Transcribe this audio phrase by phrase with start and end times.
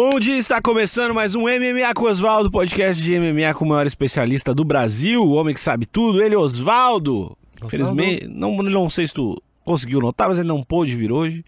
[0.00, 3.84] Bom dia, está começando mais um MMA com Oswaldo, podcast de MMA com o maior
[3.84, 7.36] especialista do Brasil, o homem que sabe tudo, ele, Oswaldo.
[7.64, 11.44] Infelizmente, não, não sei se tu conseguiu notar, mas ele não pôde vir hoje.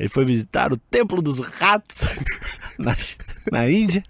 [0.00, 2.04] Ele foi visitar o Templo dos Ratos
[2.76, 2.96] na,
[3.52, 4.02] na Índia.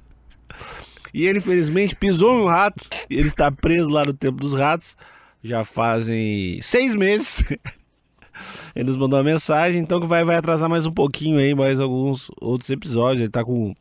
[1.12, 2.88] E ele, infelizmente, pisou em um rato.
[3.10, 4.96] E ele está preso lá no Templo dos Ratos.
[5.44, 7.44] Já fazem seis meses.
[8.74, 11.80] Ele nos mandou uma mensagem, então que vai, vai atrasar mais um pouquinho aí, mais
[11.80, 13.20] alguns outros episódios.
[13.20, 13.74] Ele tá com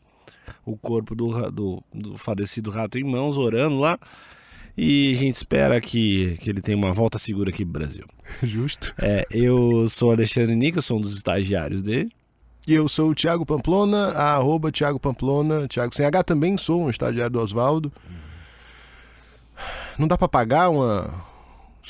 [0.66, 3.98] o corpo do, do, do falecido rato em mãos, orando lá.
[4.78, 8.06] E a gente espera que, que ele tenha uma volta segura aqui pro Brasil.
[8.42, 8.94] Justo.
[9.02, 12.12] É, eu sou Alexandre Nica, sou um dos estagiários dele.
[12.68, 16.90] E eu sou o Thiago Pamplona, arroba Thiago Pamplona, Thiago sem H também sou um
[16.90, 17.92] estagiário do Oswaldo.
[19.98, 21.14] Não dá pra pagar uma,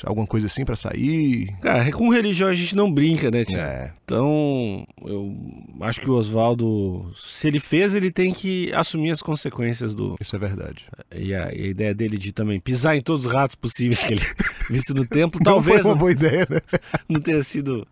[0.04, 1.54] alguma coisa assim pra sair?
[1.60, 3.60] Cara, com religião a gente não brinca, né, Tia?
[3.60, 3.92] É.
[4.04, 5.36] Então, eu
[5.80, 10.16] acho que o Oswaldo, se ele fez, ele tem que assumir as consequências do.
[10.20, 10.86] Isso é verdade.
[11.14, 14.14] E a, e a ideia dele de também pisar em todos os ratos possíveis que
[14.14, 14.22] ele
[14.68, 16.58] visse no templo, talvez Não foi uma boa ideia, né?
[17.08, 17.86] não tenha sido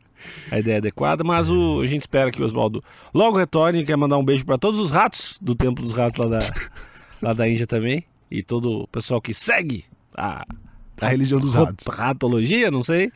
[0.51, 2.83] a ideia adequada, mas o, a gente espera que o Oswaldo
[3.15, 3.85] logo retorne.
[3.85, 6.39] Quer mandar um beijo para todos os ratos do Templo dos Ratos lá da,
[7.23, 8.05] lá da Índia também.
[8.31, 9.85] E todo o pessoal que segue
[10.17, 10.47] a,
[11.01, 11.87] A religião dos ratos.
[11.87, 13.11] ratologia, não sei.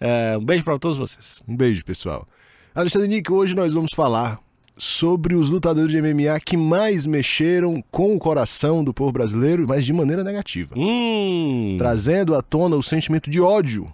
[0.00, 1.42] É, um beijo para todos vocês.
[1.46, 2.26] Um beijo, pessoal.
[2.74, 4.40] Alexandre Nick, hoje nós vamos falar
[4.76, 9.84] sobre os lutadores de MMA que mais mexeram com o coração do povo brasileiro, mas
[9.84, 10.74] de maneira negativa.
[10.76, 11.74] Hum.
[11.76, 13.92] Trazendo à tona o sentimento de ódio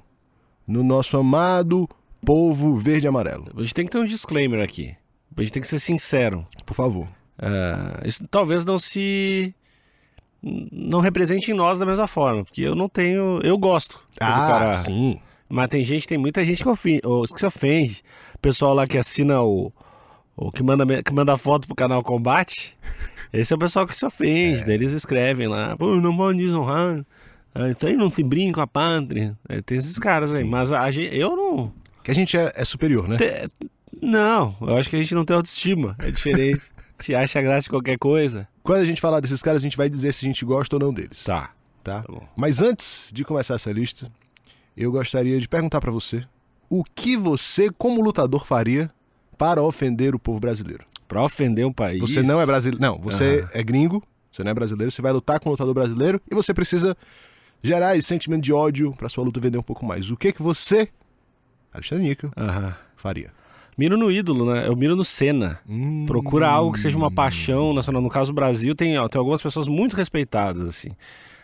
[0.66, 1.88] no nosso amado
[2.24, 3.46] povo verde e amarelo.
[3.56, 4.94] A gente tem que ter um disclaimer aqui.
[5.36, 6.46] A gente tem que ser sincero.
[6.64, 7.08] Por favor.
[7.38, 9.54] É, isso talvez não se.
[10.70, 13.40] Não represente em nós da mesma forma, porque eu não tenho.
[13.42, 13.98] Eu gosto.
[14.12, 14.70] do cara.
[14.70, 15.18] Ah, sim.
[15.48, 17.00] Mas tem gente, tem muita gente que, ofende,
[17.32, 18.02] que se ofende.
[18.42, 19.72] Pessoal lá que assina o.
[20.36, 22.76] o que, manda, que manda foto pro canal Combate.
[23.32, 24.64] Esse é o pessoal que se ofende.
[24.64, 27.04] Daí eles escrevem lá, pô, não desonrar.
[27.54, 29.36] Ah, Então aí não se brinca com a pátria.
[29.48, 30.42] É, tem esses caras aí.
[30.42, 30.50] Sim.
[30.50, 31.72] Mas a gente, eu não.
[32.02, 33.16] Que a gente é, é superior, né?
[33.16, 33.48] te-
[34.02, 35.96] não, eu acho que a gente não tem autoestima.
[36.00, 36.60] É diferente.
[36.98, 38.46] a gente acha graça de qualquer coisa.
[38.64, 40.80] Quando a gente falar desses caras, a gente vai dizer se a gente gosta ou
[40.80, 41.22] não deles.
[41.22, 41.50] Tá.
[41.82, 42.00] Tá?
[42.02, 42.14] Tá.
[42.34, 44.10] Mas antes de começar essa lista,
[44.74, 46.24] eu gostaria de perguntar pra você
[46.70, 48.90] o que você, como lutador, faria
[49.36, 50.82] para ofender o povo brasileiro.
[51.06, 52.00] Pra ofender um país.
[52.00, 52.80] Você não é brasileiro.
[52.80, 56.18] Não, você é gringo, você não é brasileiro, você vai lutar com um lutador brasileiro
[56.30, 56.96] e você precisa
[57.62, 60.10] gerar esse sentimento de ódio pra sua luta vender um pouco mais.
[60.10, 60.88] O que que você,
[61.70, 62.74] Alexandre Níquel, Aham.
[62.96, 63.30] faria?
[63.76, 64.66] Miro no ídolo, né?
[64.68, 65.58] Eu miro no Senna.
[65.68, 68.00] Hum, Procura algo que seja uma paixão nacional.
[68.00, 70.90] No caso, o Brasil tem, tem algumas pessoas muito respeitadas, assim.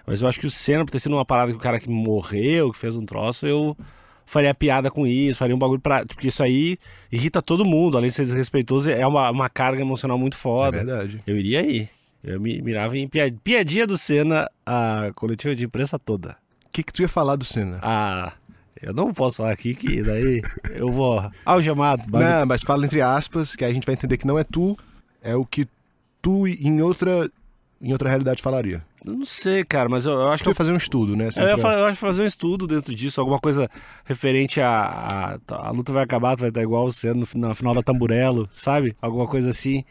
[0.06, 1.88] Mas eu acho que o Senna, por ter sido uma parada que o cara que
[1.88, 3.76] morreu, que fez um troço, eu
[4.24, 6.04] faria piada com isso, faria um bagulho pra.
[6.06, 6.78] Porque isso aí
[7.10, 10.76] irrita todo mundo, além de ser desrespeitoso, é uma, uma carga emocional muito É foda.
[10.78, 11.20] verdade.
[11.26, 11.88] eu iria aí.
[12.22, 16.36] Eu me mirava em pia- piadinha do Senna, a coletiva de imprensa toda.
[16.66, 17.78] O que que tu ia falar do Senna?
[17.82, 18.32] Ah,
[18.82, 20.42] eu não posso falar aqui que daí
[20.74, 22.02] eu vou algemado.
[22.10, 24.76] Não, mas fala entre aspas, que a gente vai entender que não é tu,
[25.22, 25.66] é o que
[26.22, 27.30] tu em outra,
[27.80, 28.82] em outra realidade falaria.
[29.04, 31.30] Eu Não sei, cara, mas eu, eu acho Tu que ia fazer um estudo, né?
[31.36, 33.68] Eu, ia eu acho que fazer um estudo dentro disso, alguma coisa
[34.04, 34.78] referente a,
[35.34, 35.38] a.
[35.46, 37.74] tá, a luta vai acabar, tu vai estar igual o Senna no, fi- na final
[37.74, 38.94] da Tamburello, sabe?
[39.00, 39.84] Alguma coisa assim.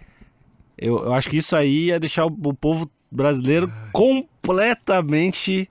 [0.77, 5.69] Eu, eu acho que isso aí ia deixar o, o povo brasileiro completamente.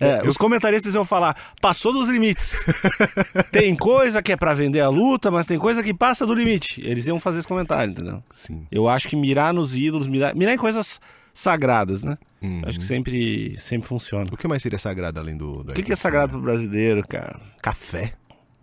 [0.00, 2.64] É, Eu- Os comentaristas iam falar, passou dos limites.
[3.52, 6.80] tem coisa que é pra vender a luta, mas tem coisa que passa do limite.
[6.84, 8.22] Eles iam fazer esse comentário, entendeu?
[8.32, 8.66] Sim.
[8.70, 11.00] Eu acho que mirar nos ídolos, mirar, mirar em coisas
[11.32, 12.18] sagradas, né?
[12.42, 12.62] Uhum.
[12.66, 14.26] Acho que sempre, sempre funciona.
[14.32, 15.60] O que mais seria sagrado além do.
[15.60, 17.40] O que, que é sagrado pro brasileiro, cara?
[17.62, 18.12] Café?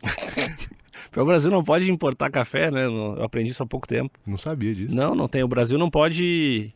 [1.14, 2.86] O Brasil não pode importar café, né?
[2.86, 4.18] Eu aprendi isso há pouco tempo.
[4.26, 4.96] Não sabia disso.
[4.96, 5.44] Não, não tem.
[5.44, 6.72] O Brasil não pode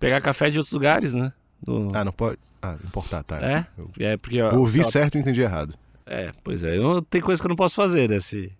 [0.00, 1.32] pegar café de outros lugares, né?
[1.62, 2.38] Do- Ah, não pode.
[2.60, 3.38] Ah, importar, tá.
[3.40, 3.66] É?
[3.78, 4.40] Eu É porque.
[4.42, 5.74] ó, ouvi só- certo e entendi errado.
[6.06, 6.76] É, pois é.
[6.76, 8.18] Eu, tem coisa que eu não posso fazer, né?
[8.20, 8.50] Se,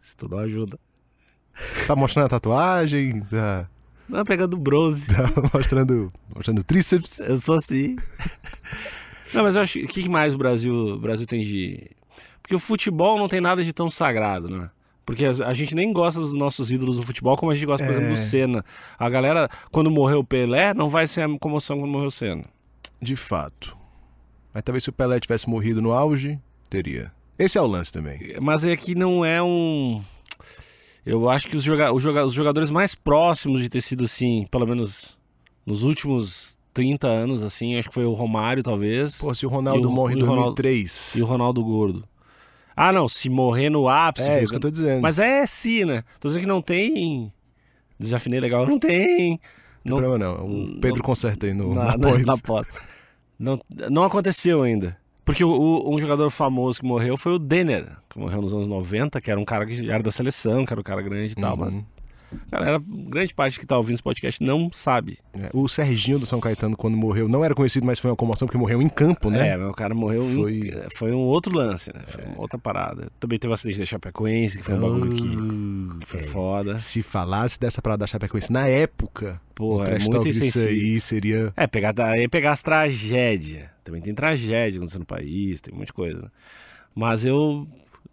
[0.00, 0.78] se tu não ajuda.
[1.86, 3.20] Tá mostrando a tatuagem?
[3.22, 3.68] Tá,
[4.08, 5.06] Não, pegando bronze.
[5.08, 5.24] tá
[5.54, 7.18] mostrando, mostrando tríceps?
[7.20, 7.96] Eu sou assim.
[9.34, 9.78] não, mas eu acho.
[9.80, 11.90] O que mais o Brasil, o Brasil tem de.
[12.42, 14.70] Porque o futebol não tem nada de tão sagrado, né?
[15.04, 17.92] Porque a gente nem gosta dos nossos ídolos do futebol como a gente gosta, por
[17.92, 17.96] É.
[17.96, 18.64] exemplo, do Senna.
[18.98, 22.44] A galera, quando morreu o Pelé, não vai ser a comoção quando morreu o Senna.
[23.02, 23.76] De fato.
[24.54, 26.38] Mas talvez se o Pelé tivesse morrido no auge,
[26.70, 27.10] teria.
[27.38, 28.20] Esse é o lance também.
[28.40, 30.00] Mas é que não é um.
[31.04, 31.92] Eu acho que os, joga...
[31.92, 35.18] os joga- os jogadores mais próximos de ter sido assim, pelo menos
[35.66, 39.16] nos últimos 30 anos, assim, acho que foi o Romário, talvez.
[39.18, 41.14] Pô, se o Ronaldo o- morre em e o Ronaldo- 2003.
[41.16, 42.04] E o Ronaldo Gordo.
[42.76, 44.30] Ah, não, se morrer no ápice.
[44.30, 45.02] É, isso que eu tô dizendo.
[45.02, 46.04] Mas é sim, né?
[46.20, 47.32] Tô dizendo que não tem
[47.98, 48.66] Desafinei legal.
[48.66, 49.38] Não tem.
[49.84, 50.46] Não problema não.
[50.46, 52.26] O Pedro não, conserta aí no, na, na, pós.
[52.26, 52.68] Na, na pós.
[53.38, 53.58] Não,
[53.90, 54.96] não aconteceu ainda.
[55.24, 58.66] Porque o, o, um jogador famoso que morreu foi o Denner, que morreu nos anos
[58.66, 61.36] 90, que era um cara que era da seleção, que era um cara grande e
[61.36, 61.64] tal, uhum.
[61.64, 61.84] mas
[62.50, 65.18] Galera, grande parte que tá ouvindo esse podcast não sabe.
[65.32, 68.46] É, o Serginho do São Caetano, quando morreu, não era conhecido, mas foi uma comoção
[68.46, 69.48] porque morreu em campo, né?
[69.48, 70.52] É, o cara morreu foi...
[70.52, 70.96] Em...
[70.96, 72.02] foi um outro lance, né?
[72.06, 72.26] Foi é.
[72.28, 73.10] uma outra parada.
[73.18, 76.22] Também teve o acidente da Chapecoense, que foi um bagulho que, que foi é.
[76.24, 76.78] foda.
[76.78, 81.52] Se falasse dessa parada da Chapecoense na época, Porra, é muito isso aí seria...
[81.56, 83.64] É, pegar, ia pegar as tragédias.
[83.84, 86.22] Também tem tragédia acontecendo no país, tem um monte de coisa.
[86.22, 86.28] Né?
[86.94, 87.66] Mas eu,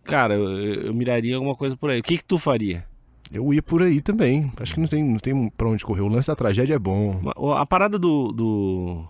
[0.04, 2.00] cara, eu, eu miraria alguma coisa por aí.
[2.00, 2.89] O que que tu faria?
[3.32, 4.52] Eu ia por aí também.
[4.60, 6.02] Acho que não tem, não tem pra onde correr.
[6.02, 7.22] O lance da tragédia é bom.
[7.56, 9.06] A parada do, do,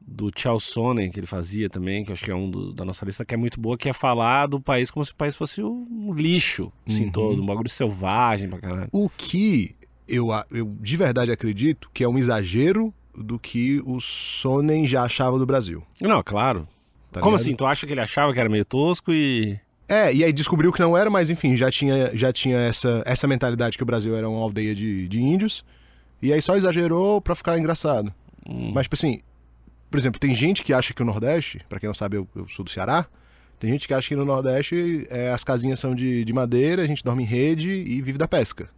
[0.00, 3.04] do Charles Sonnen, que ele fazia também, que acho que é um do, da nossa
[3.04, 5.62] lista, que é muito boa, que é falar do país como se o país fosse
[5.62, 7.12] um lixo, assim, uhum.
[7.12, 8.88] todo, um bagulho selvagem pra caralho.
[8.92, 9.74] O que
[10.06, 15.38] eu, eu de verdade acredito que é um exagero do que o Sonnen já achava
[15.38, 15.82] do Brasil.
[16.00, 16.68] Não, claro.
[17.10, 17.46] Tá como ligado?
[17.46, 17.56] assim?
[17.56, 19.58] Tu acha que ele achava que era meio tosco e.
[19.88, 23.26] É, e aí descobriu que não era, mas enfim, já tinha, já tinha essa, essa
[23.26, 25.64] mentalidade que o Brasil era uma aldeia de, de índios.
[26.20, 28.12] E aí só exagerou pra ficar engraçado.
[28.48, 28.72] Hum.
[28.74, 29.20] Mas, tipo assim,
[29.90, 32.48] por exemplo, tem gente que acha que o Nordeste, para quem não sabe, eu, eu,
[32.48, 33.06] sou do Ceará.
[33.58, 36.86] Tem gente que acha que no Nordeste é, as casinhas são de, de madeira, a
[36.86, 38.68] gente dorme em rede e vive da pesca.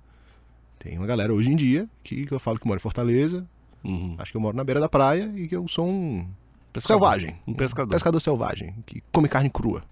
[0.79, 3.45] Tem uma galera hoje em dia que, que eu falo que mora em Fortaleza,
[3.83, 4.15] uhum.
[4.19, 6.29] acho que eu moro na beira da praia e que eu sou um
[6.73, 7.37] pescador, selvagem.
[7.47, 7.89] Um pescador.
[7.89, 9.83] Um pescador selvagem, que come carne crua.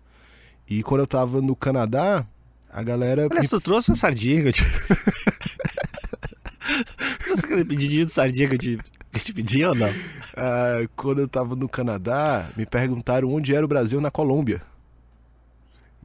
[0.69, 2.27] E quando eu tava no Canadá,
[2.71, 3.29] a galera.
[3.31, 3.49] Olha, me...
[3.49, 4.65] tu trouxe uma sardinha que eu te.
[7.25, 9.89] trouxe aquele pedidinho de sardinha que eu te, que eu te pedi ou não?
[10.37, 14.61] Ah, quando eu tava no Canadá, me perguntaram onde era o Brasil na Colômbia.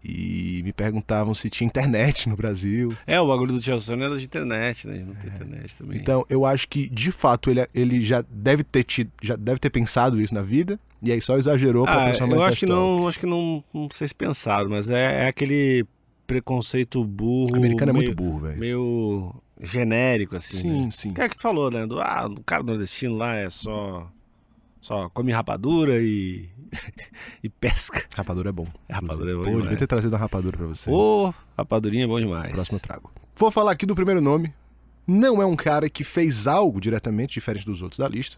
[0.03, 2.95] E me perguntavam se tinha internet no Brasil.
[3.06, 5.03] É, o bagulho do Chelsea era de internet, né?
[5.06, 5.33] Não tem é.
[5.33, 6.00] internet também.
[6.00, 9.69] Então, eu acho que, de fato, ele, ele já deve ter tido, já deve ter
[9.69, 10.79] pensado isso na vida.
[11.03, 14.07] E aí só exagerou pra ah, Eu acho que não, acho que não, não sei
[14.07, 15.85] se pensado, mas é, é aquele
[16.25, 17.53] preconceito burro.
[17.53, 18.59] O americano meio, é muito burro, velho.
[18.59, 20.57] Meio genérico, assim.
[20.57, 20.89] Sim, né?
[20.91, 21.13] sim.
[21.13, 21.85] Que é que tu falou, né?
[21.88, 24.09] Do, ah, o cara nordestino lá é só.
[24.81, 26.49] Só come rapadura e.
[27.43, 28.03] e pesca.
[28.15, 28.67] Rapadura é bom.
[28.89, 29.43] Rapadura é bom.
[29.43, 29.63] Pô, demais.
[29.63, 30.93] devia ter trazido uma rapadura pra vocês.
[30.93, 32.51] Ô, rapadurinha é bom demais.
[32.51, 33.11] Próximo trago.
[33.35, 34.51] Vou falar aqui do primeiro nome.
[35.05, 38.37] Não é um cara que fez algo diretamente diferente dos outros da lista.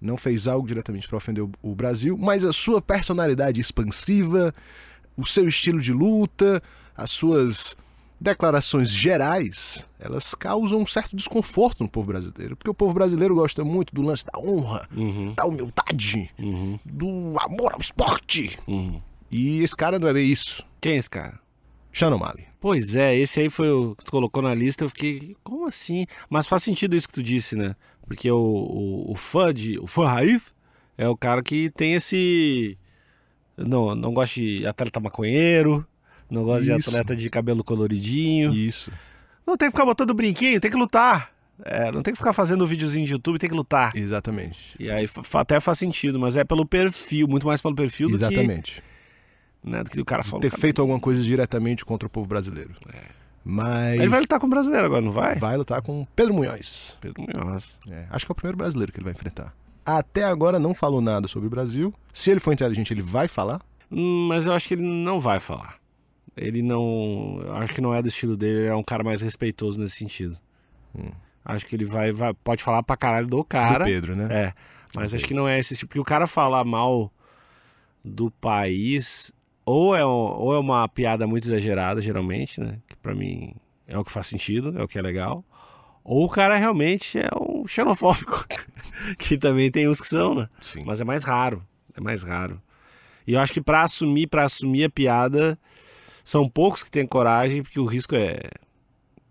[0.00, 4.54] Não fez algo diretamente para ofender o Brasil, mas a sua personalidade expansiva,
[5.16, 6.62] o seu estilo de luta,
[6.96, 7.76] as suas
[8.20, 12.56] declarações gerais, elas causam um certo desconforto no povo brasileiro.
[12.56, 15.34] Porque o povo brasileiro gosta muito do lance da honra, uhum.
[15.34, 16.78] da humildade, uhum.
[16.84, 18.58] do amor ao esporte.
[18.66, 19.00] Uhum.
[19.30, 20.64] E esse cara não é bem isso.
[20.80, 21.38] Quem é esse cara?
[21.92, 22.46] Shannon Mali.
[22.60, 24.84] Pois é, esse aí foi o que tu colocou na lista.
[24.84, 26.06] Eu fiquei, como assim?
[26.28, 27.76] Mas faz sentido isso que tu disse, né?
[28.06, 29.78] Porque o, o, o fã de.
[29.78, 30.52] O fã raiz
[30.96, 32.76] é o cara que tem esse.
[33.56, 35.86] Não, não gosta de atleta maconheiro
[36.30, 38.52] não gosta de atleta de cabelo coloridinho.
[38.52, 38.90] Isso.
[39.46, 41.30] Não tem que ficar botando brinquinho, tem que lutar.
[41.64, 43.96] É, não tem que ficar fazendo videozinho de YouTube, tem que lutar.
[43.96, 44.76] Exatamente.
[44.78, 48.76] E aí até faz sentido, mas é pelo perfil, muito mais pelo perfil Exatamente.
[48.76, 49.70] do que.
[49.70, 50.40] Né, do que o cara falou.
[50.40, 52.70] Ter feito alguma coisa diretamente contra o povo brasileiro.
[52.92, 53.18] É.
[53.44, 53.98] Mas.
[53.98, 55.34] Ele vai lutar com o brasileiro agora, não vai?
[55.36, 56.96] Vai lutar com Pedro Munhoz.
[57.00, 57.78] Pedro Munhoz.
[57.88, 59.52] É, acho que é o primeiro brasileiro que ele vai enfrentar.
[59.84, 61.92] Até agora não falou nada sobre o Brasil.
[62.12, 63.60] Se ele for inteligente, ele vai falar.
[63.90, 65.76] Hum, mas eu acho que ele não vai falar.
[66.38, 67.40] Ele não.
[67.56, 70.36] Acho que não é do estilo dele, ele é um cara mais respeitoso nesse sentido.
[70.94, 71.10] Hum.
[71.44, 73.84] Acho que ele vai, vai, Pode falar pra caralho do cara.
[73.84, 74.28] Do Pedro, né?
[74.30, 74.54] É.
[74.94, 75.88] Mas acho que não é esse tipo.
[75.88, 77.12] Porque o cara falar mal
[78.04, 79.32] do país.
[79.64, 82.78] Ou é, ou é uma piada muito exagerada, geralmente, né?
[82.88, 83.54] Que pra mim
[83.86, 85.44] é o que faz sentido, é o que é legal.
[86.02, 88.46] Ou o cara realmente é um xenofóbico.
[89.18, 90.48] que também tem uns que são, né?
[90.58, 90.80] Sim.
[90.86, 91.62] Mas é mais raro.
[91.94, 92.62] É mais raro.
[93.26, 95.58] E eu acho que para assumir, para assumir a piada,
[96.28, 98.38] são poucos que têm coragem, porque o risco é,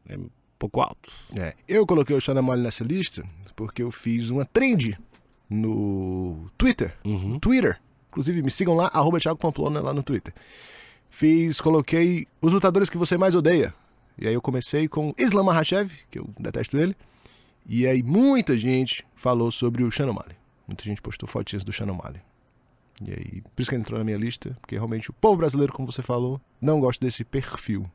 [0.10, 1.12] é um pouco alto.
[1.38, 1.54] É.
[1.68, 3.24] Eu coloquei o Xana Mole nessa lista
[3.56, 4.98] porque eu fiz uma trend
[5.48, 6.98] no Twitter.
[7.06, 7.40] Uhum.
[7.40, 7.80] Twitter.
[8.10, 10.34] Inclusive, me sigam lá, arroba Thiago Pamplona lá no Twitter.
[11.08, 13.76] Fiz, coloquei os lutadores que você mais odeia.
[14.18, 16.96] E aí eu comecei com Islam Makhachev, que eu detesto ele.
[17.64, 20.18] E aí muita gente falou sobre o Shannon.
[20.68, 22.00] Muita gente postou fotinhas do Shannon.
[23.06, 25.72] E aí, por isso que ele entrou na minha lista, porque realmente o povo brasileiro,
[25.74, 27.86] como você falou, não gosta desse perfil.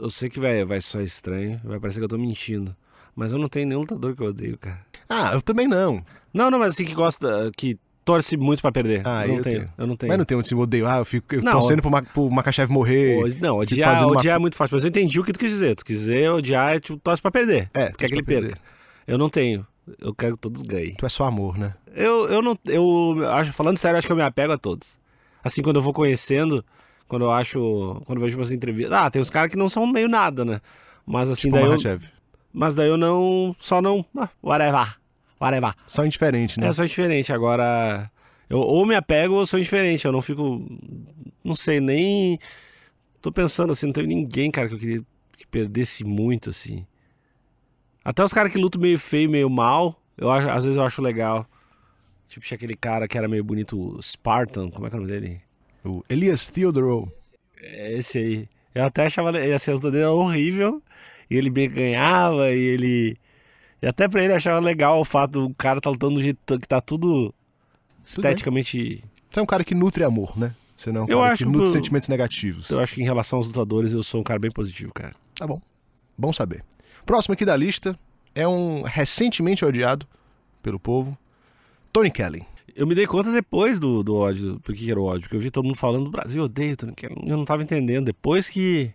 [0.00, 2.74] Eu sei que vai, vai só estranho, vai parecer que eu tô mentindo.
[3.14, 4.78] Mas eu não tenho nenhum lutador que eu odeio, cara.
[5.08, 6.04] Ah, eu também não.
[6.34, 7.50] Não, não, mas assim que gosta.
[7.56, 9.02] que torce muito pra perder.
[9.06, 9.58] Ah, eu não eu tenho.
[9.60, 9.72] tenho.
[9.78, 10.10] Eu não tenho.
[10.10, 10.86] Mas não tem um assim, odeio.
[10.86, 13.14] Ah, eu fico eu Não, torcendo pro, Ma, pro Makachev morrer.
[13.16, 15.50] Pô, Não, odiar, uma- odiar é muito fácil, mas eu entendi o que tu quis
[15.50, 15.74] dizer.
[15.76, 17.70] Tu quis dizer odiar é tipo, torce pra perder.
[17.72, 18.48] É, Tu quer que ele perder.
[18.50, 18.62] perca.
[19.06, 19.66] Eu não tenho.
[19.98, 20.94] Eu quero que todos ganhem.
[20.96, 21.74] Tu é só amor, né?
[21.96, 22.58] Eu, eu não.
[22.66, 24.98] Eu acho, falando sério, acho que eu me apego a todos.
[25.42, 26.64] Assim, quando eu vou conhecendo,
[27.08, 28.02] quando eu acho.
[28.04, 28.92] Quando eu vejo umas entrevistas.
[28.92, 30.60] Ah, tem uns caras que não são meio nada, né?
[31.06, 32.00] Mas assim, Tipo daí eu.
[32.52, 33.56] Mas daí eu não.
[33.58, 34.04] Só não.
[34.16, 34.98] Ah, whatever.
[35.40, 35.74] Whatever.
[35.86, 36.68] Só indiferente, né?
[36.68, 37.32] É só indiferente.
[37.32, 38.10] Agora.
[38.48, 40.04] Eu ou me apego ou sou indiferente.
[40.04, 40.64] Eu não fico.
[41.42, 42.38] Não sei, nem.
[43.22, 45.02] Tô pensando assim, não teve ninguém, cara, que eu queria
[45.36, 46.86] que perdesse muito, assim.
[48.04, 51.02] Até os caras que lutam meio feio, meio mal, eu acho, às vezes eu acho
[51.02, 51.46] legal.
[52.28, 55.02] Tipo, tinha aquele cara que era meio bonito, o Spartan, como é que é o
[55.02, 55.40] nome dele?
[55.84, 57.10] O Elias Theodorou.
[57.60, 58.48] É esse aí.
[58.74, 60.82] Eu até achava, assim, as dele era horrível,
[61.30, 63.16] e ele bem ganhava, e ele...
[63.80, 66.68] E até pra ele achava legal o fato do cara tá lutando do jeito que
[66.68, 67.32] tá tudo
[68.04, 69.02] esteticamente...
[69.30, 70.54] Você é um cara que nutre amor, né?
[70.76, 72.70] Você não é um Eu cara acho que nutre que- sentimentos negativos.
[72.70, 75.14] Eu acho que em relação aos lutadores eu sou um cara bem positivo, cara.
[75.34, 75.60] Tá bom.
[76.16, 76.62] Bom saber.
[77.04, 77.98] Próximo aqui da lista
[78.34, 80.06] é um recentemente odiado
[80.62, 81.16] pelo povo,
[81.96, 82.46] Tony Kelly.
[82.74, 85.36] Eu me dei conta depois do, do ódio, por que que era o ódio, porque
[85.36, 87.14] eu vi todo mundo falando do Brasil, odeio, Tony Kelly.
[87.26, 88.04] eu não tava entendendo.
[88.04, 88.92] Depois que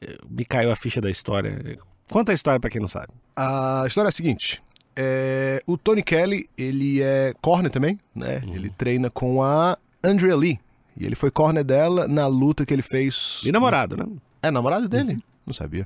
[0.00, 1.78] eh, me caiu a ficha da história.
[2.10, 3.08] Conta a história pra quem não sabe.
[3.36, 4.62] A história é a seguinte.
[4.96, 8.40] é, o Tony Kelly, ele é corner também, né?
[8.42, 8.54] Uhum.
[8.54, 10.58] Ele treina com a Andrea Lee.
[10.96, 13.42] E ele foi corner dela na luta que ele fez.
[13.44, 14.06] E namorado, né?
[14.42, 15.12] É namorado dele?
[15.12, 15.22] Uhum.
[15.48, 15.84] Não sabia.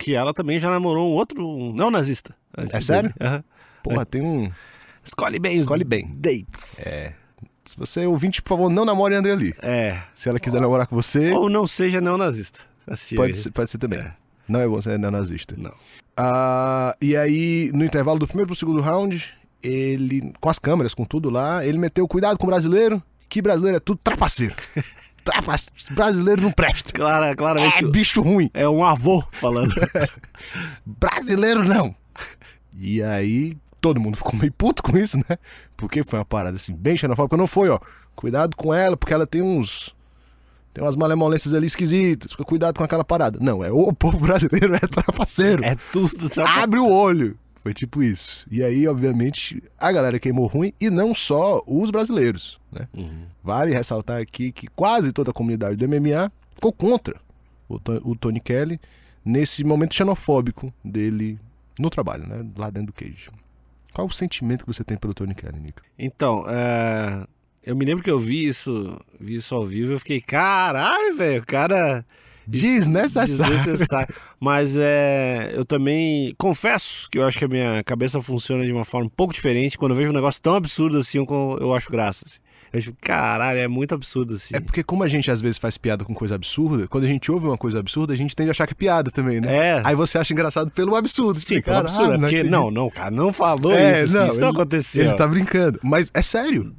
[0.00, 2.34] Que ela também já namorou um outro um não nazista.
[2.56, 3.12] É sério?
[3.20, 3.44] Aham.
[3.82, 4.50] Porra, tem um.
[5.04, 6.08] Escolhe bem os Escolhe bem.
[6.14, 6.78] dates.
[6.86, 7.14] É.
[7.64, 9.54] Se você é ouvinte, por favor, não namore a Andrea Lee.
[9.62, 10.02] É.
[10.14, 12.60] Se ela quiser namorar com você, Ou não seja neonazista.
[12.86, 14.00] Assim, pode ser, pode ser também.
[14.00, 14.12] É.
[14.48, 15.54] Não é bom ser neonazista.
[15.56, 15.72] Não.
[16.16, 19.32] Ah, e aí, no intervalo do primeiro pro segundo round,
[19.62, 23.76] ele, com as câmeras, com tudo lá, ele meteu cuidado com o brasileiro, que brasileiro
[23.76, 24.54] é tudo trapaceiro.
[25.24, 25.70] Trapace...
[25.92, 26.92] Brasileiro não presta.
[26.92, 28.50] Clara, claramente É bicho ruim.
[28.52, 29.72] é um avô falando.
[30.84, 31.94] Brasileiro não.
[32.76, 35.36] E aí, todo mundo ficou meio puto com isso, né?
[35.76, 37.36] Porque foi uma parada assim, bem xenofóbica.
[37.36, 37.78] Não foi, ó.
[38.14, 39.94] Cuidado com ela, porque ela tem uns.
[40.72, 42.32] Tem umas malemolências ali esquisitas.
[42.32, 43.38] Fica cuidado com aquela parada.
[43.42, 45.62] Não, é o povo brasileiro é trapaceiro.
[45.62, 47.36] é tudo trapa- Abre o olho.
[47.62, 48.46] Foi tipo isso.
[48.50, 52.88] E aí, obviamente, a galera queimou ruim e não só os brasileiros, né?
[52.96, 53.24] Uhum.
[53.44, 57.20] Vale ressaltar aqui que quase toda a comunidade do MMA ficou contra
[57.68, 58.80] o, o Tony Kelly
[59.24, 61.38] nesse momento xenofóbico dele
[61.78, 62.44] no trabalho, né?
[62.56, 63.28] Lá dentro do cage.
[63.92, 65.82] Qual o sentimento que você tem pelo Tony Kelly, Nico?
[65.98, 67.26] Então, é,
[67.64, 71.42] eu me lembro que eu vi isso, vi isso ao vivo, eu fiquei, caralho, velho,
[71.42, 72.04] o cara
[72.46, 73.54] Desnecessário.
[73.54, 74.14] desnecessário.
[74.40, 78.84] Mas é, eu também confesso que eu acho que a minha cabeça funciona de uma
[78.84, 79.78] forma um pouco diferente.
[79.78, 82.24] Quando eu vejo um negócio tão absurdo assim, eu, eu acho graça.
[82.26, 82.40] assim.
[82.72, 84.54] Eu caralho, é muito absurdo assim.
[84.56, 87.30] É porque como a gente às vezes faz piada com coisa absurda, quando a gente
[87.30, 89.54] ouve uma coisa absurda, a gente tende a achar que é piada também, né?
[89.78, 89.82] É.
[89.84, 91.38] Aí você acha engraçado pelo absurdo.
[91.38, 92.12] Sim, pelo "Caralho, absurdo.
[92.14, 94.16] É porque, acredito." não, não, cara não falou É, isso.
[94.16, 95.04] assim, isso não ele- aconteceu.
[95.04, 95.78] Ele tá brincando.
[95.82, 96.74] Mas é sério.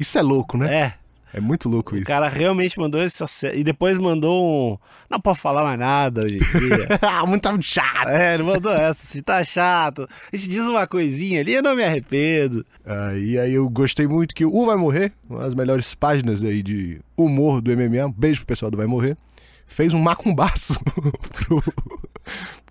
[0.00, 0.74] Isso é louco, né?
[0.74, 0.94] É.
[1.36, 2.04] É, muito louco isso.
[2.04, 4.78] O cara realmente mandou esse ace- E depois mandou um.
[5.10, 6.88] Não pode falar mais nada hoje em dia.
[7.02, 8.08] ah, muito chato.
[8.08, 9.04] é, ele mandou essa.
[9.06, 10.08] Se tá chato.
[10.32, 12.64] A gente diz uma coisinha ali, eu não me arrependo.
[12.86, 16.62] Ah, e aí eu gostei muito que o Vai Morrer, uma das melhores páginas aí
[16.62, 19.16] de humor do MMA, um beijo pro pessoal do Vai Morrer,
[19.66, 20.78] fez um macumbaço
[21.44, 21.62] pro,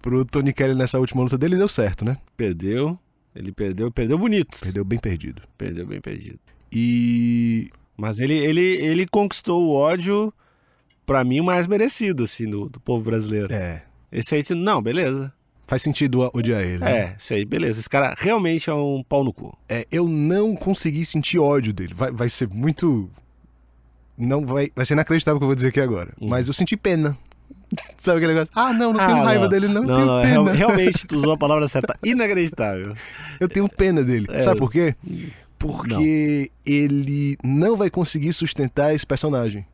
[0.02, 2.18] pro Tony Kelly nessa última luta dele e deu certo, né?
[2.36, 2.98] Perdeu.
[3.36, 4.58] Ele perdeu, perdeu bonito.
[4.62, 5.42] Perdeu bem perdido.
[5.58, 6.40] Perdeu bem perdido.
[6.72, 10.34] E Mas ele, ele, ele conquistou o ódio,
[11.06, 13.54] pra mim, o mais merecido, assim, do, do povo brasileiro.
[13.54, 15.32] é, Esse aí, tu- não, beleza.
[15.68, 16.80] faz sentido odiar ele.
[16.80, 16.92] né?
[16.92, 17.80] É, isso aí, beleza.
[17.80, 19.58] Esse cara realmente é um pau no cu.
[19.70, 21.94] É, eu não consegui sentir ódio dele.
[21.94, 23.10] Vai, vai ser muito.
[24.18, 26.14] Não vai, vai ser inacreditável o que eu vou dizer aqui agora.
[26.22, 26.28] Uhum.
[26.30, 27.18] Mas eu senti pena.
[27.98, 28.52] Sabe aquele negócio?
[28.56, 29.50] Ah, não, não tenho Ah, raiva não.
[29.50, 30.34] dele, não, Não, tenho não, é pena.
[30.54, 31.98] real- realmente tu usou a palavra certa.
[32.04, 32.94] Inacreditável.
[33.40, 34.28] Eu tenho pena dele.
[34.30, 34.40] É.
[34.40, 34.96] Sabe por quê?
[35.58, 39.66] Porque ele não vai conseguir sustentar esse personagem.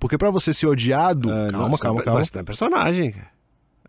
[0.00, 1.30] Porque pra você ser odiado.
[1.30, 2.20] Ah, calma, não, calma, isso calma.
[2.22, 3.28] Isso não é personagem, cara.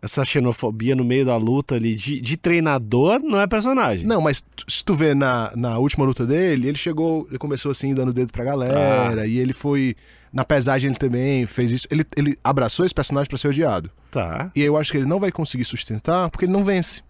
[0.02, 4.06] Essa xenofobia no meio da luta ali de, de treinador não é personagem.
[4.06, 7.92] Não, mas se tu vê na, na última luta dele, ele chegou, ele começou assim,
[7.94, 8.46] dando dedo pra Ah.
[8.46, 9.94] galera, e ele foi.
[10.32, 11.86] Na pesagem ele também fez isso.
[11.90, 13.90] Ele, ele abraçou esse personagem pra ser odiado.
[14.10, 14.50] Tá.
[14.56, 17.02] E eu acho que ele não vai conseguir sustentar porque ele não vence.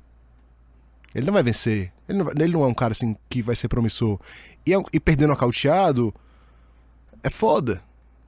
[1.15, 1.93] Ele não vai vencer.
[2.09, 4.19] Ele não, vai- ele não é um cara assim que vai ser promissor.
[4.67, 6.15] E, é- e perdendo nocauteado
[7.23, 7.83] é foda.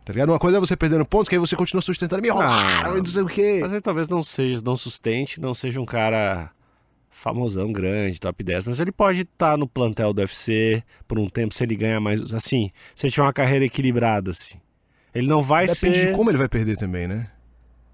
[0.05, 0.31] Tá ligado?
[0.31, 2.21] Uma coisa é você perdendo pontos, que aí você continua sustentando.
[2.21, 3.61] Me roubaram, Ah, não sei o quê.
[3.63, 6.51] Mas aí talvez não seja, não sustente, não seja um cara
[7.09, 11.55] famosão, grande, top 10, mas ele pode estar no plantel do UFC por um tempo
[11.55, 12.33] se ele ganha mais.
[12.35, 14.59] Assim, se ele tiver uma carreira equilibrada, assim.
[15.15, 16.07] Ele não vai Depende ser.
[16.09, 17.29] de como ele vai perder também, né?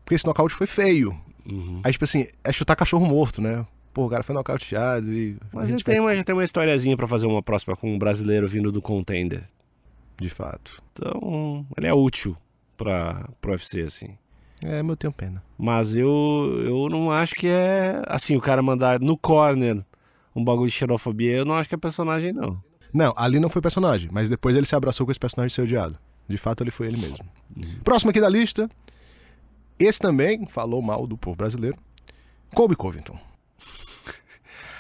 [0.05, 1.15] Porque esse nocaute foi feio.
[1.45, 1.81] Uhum.
[1.85, 3.67] Aí, tipo assim, é chutar cachorro morto, né?
[3.99, 5.37] Pô, o cara foi nocauteado e.
[5.41, 7.75] a Mas ele gente vai- tem uma, já tem uma historiazinha pra fazer uma próxima
[7.75, 9.43] com um brasileiro vindo do contender.
[10.21, 10.81] De fato.
[10.93, 12.37] Então, ele é útil
[12.77, 14.17] pra, pro UFC, assim.
[14.65, 15.43] É, mas eu tenho pena.
[15.59, 18.01] Mas eu, eu não acho que é.
[18.07, 19.85] Assim, o cara mandar no corner
[20.33, 22.63] um bagulho de xenofobia, eu não acho que é personagem, não.
[22.95, 25.63] Não, ali não foi personagem, mas depois ele se abraçou com esse personagem de ser
[25.63, 25.99] odiado.
[26.29, 27.19] De fato, ele foi ele mesmo.
[27.83, 28.71] Próximo aqui da lista.
[29.77, 31.77] Esse também falou mal do povo brasileiro.
[32.55, 33.19] Colby Covington.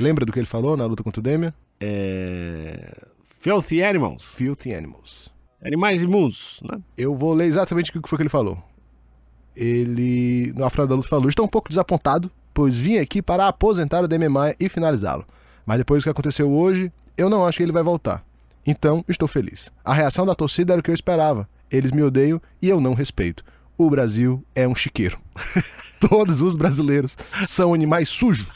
[0.00, 1.52] Lembra do que ele falou na luta contra o Demian?
[1.80, 2.94] É.
[3.40, 4.34] Filthy Animals.
[4.34, 5.30] Filthy Animals.
[5.64, 6.80] Animais imundos, né?
[6.96, 8.62] Eu vou ler exatamente o que foi que ele falou.
[9.56, 14.04] Ele, no final da luta, falou: Estou um pouco desapontado, pois vim aqui para aposentar
[14.04, 15.26] o Demian Maia e finalizá-lo.
[15.66, 18.24] Mas depois do que aconteceu hoje, eu não acho que ele vai voltar.
[18.64, 19.72] Então, estou feliz.
[19.84, 21.48] A reação da torcida era o que eu esperava.
[21.70, 23.44] Eles me odeiam e eu não respeito.
[23.78, 25.18] O Brasil é um chiqueiro.
[26.00, 28.46] Todos os brasileiros são animais sujos.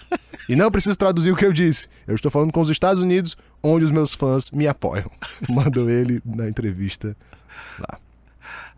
[0.48, 1.88] E não preciso traduzir o que eu disse.
[2.06, 5.10] Eu estou falando com os Estados Unidos, onde os meus fãs me apoiam.
[5.48, 7.16] Mandou ele na entrevista
[7.78, 7.98] lá.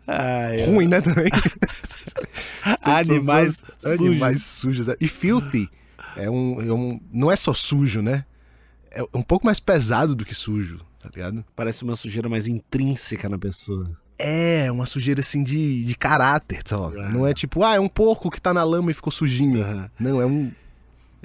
[0.07, 1.29] Ai, eu- Ruim, né, também?
[2.83, 3.99] Animais sujos.
[4.01, 4.87] Animais sujos.
[4.89, 4.95] é.
[5.01, 5.69] E filthy
[6.15, 8.25] é um, é um- Não é só sujo, né?
[8.91, 11.43] É um pouco mais pesado do que sujo, tá ligado?
[11.55, 13.91] Parece uma sujeira mais intrínseca na pessoa.
[14.17, 16.91] É, uma sujeira assim de, de caráter, só.
[16.97, 17.09] Ah.
[17.09, 19.61] Não é tipo, ah, é um porco que tá na lama e ficou sujinho.
[19.61, 19.89] Aham.
[19.99, 20.51] Não, é um.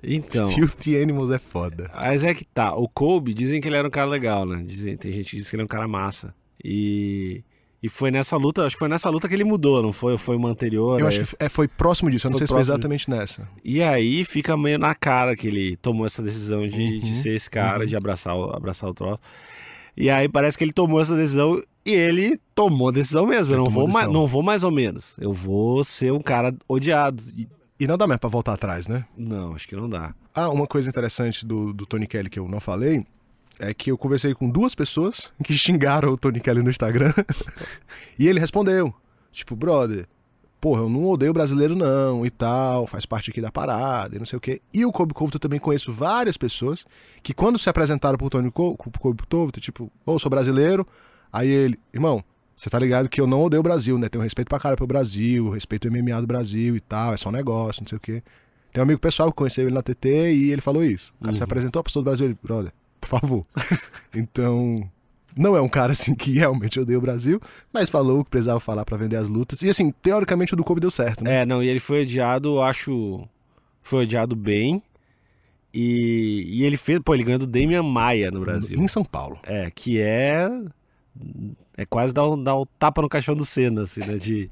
[0.03, 0.51] Então.
[0.51, 1.91] Filthy Animals é foda.
[1.95, 2.75] Mas é que tá.
[2.75, 4.63] O Kobe, dizem que ele era um cara legal, né?
[4.65, 6.35] Dizem, tem gente que diz que ele é um cara massa.
[6.65, 7.43] E.
[7.83, 10.19] E foi nessa luta, acho que foi nessa luta que ele mudou, não foi?
[10.19, 11.01] Foi uma anterior.
[11.01, 12.27] Eu aí- acho que é, foi próximo disso.
[12.27, 13.49] Eu não Foi sei se foi exatamente nessa.
[13.65, 17.35] E aí fica meio na cara que ele tomou essa decisão de, Uhum, de ser
[17.35, 17.87] esse cara, uhum.
[17.87, 19.23] de abraçar o, abraçar o troço.
[19.97, 23.53] E aí parece que ele tomou essa decisão e ele tomou a decisão mesmo.
[23.55, 25.17] Ele Eu não vou, mais, não vou mais ou menos.
[25.21, 27.23] Eu vou ser um cara odiado.
[27.37, 29.05] E- E não dá mais pra voltar atrás, né?
[29.17, 30.15] não, acho que não dá.
[30.35, 33.05] Ah, uma coisa interessante do, do Tony Kelly que eu não falei
[33.59, 37.13] é que eu conversei com duas pessoas que xingaram o Tony Kelly no Instagram
[38.19, 38.95] e ele respondeu.
[39.33, 40.07] Tipo, brother,
[40.61, 44.27] porra, eu não odeio brasileiro não e tal, faz parte aqui da parada e não
[44.27, 44.61] sei o quê.
[44.75, 46.85] E o Kobe Covington eu também conheço várias pessoas
[47.23, 50.87] que quando se apresentaram pro Tony Co Kobe Covington, tipo, ô, sou brasileiro,
[51.33, 52.23] aí ele, irmão,
[52.55, 54.09] você tá ligado que eu não odeio o Brasil, né?
[54.11, 57.31] Tenho respeito pra cara pro Brasil, respeito o MMA do Brasil e tal, é só
[57.31, 58.23] um negócio, não sei o quê.
[58.73, 61.13] Tem um amigo pessoal que conheceu ele na TT e ele falou isso.
[61.21, 61.45] O cara se Uhum.
[61.45, 62.71] apresentou a pessoa do Brasil, ele, brother,
[63.01, 63.45] por favor.
[64.15, 64.89] então,
[65.37, 67.41] não é um cara assim que realmente odeia o Brasil,
[67.73, 69.63] mas falou o que precisava falar pra vender as lutas.
[69.63, 71.43] E assim, teoricamente o do Kobe deu certo, né?
[71.43, 73.27] É, não, e ele foi odiado, eu acho.
[73.83, 74.83] Foi odiado bem.
[75.73, 76.99] E, e ele fez.
[76.99, 78.79] Pô, ele ganhou do Damian Maia no Brasil.
[78.79, 79.39] Em São Paulo.
[79.45, 80.49] É, que é.
[81.77, 84.17] É quase dar um, dar um tapa no caixão do Senna, assim, né?
[84.17, 84.51] De.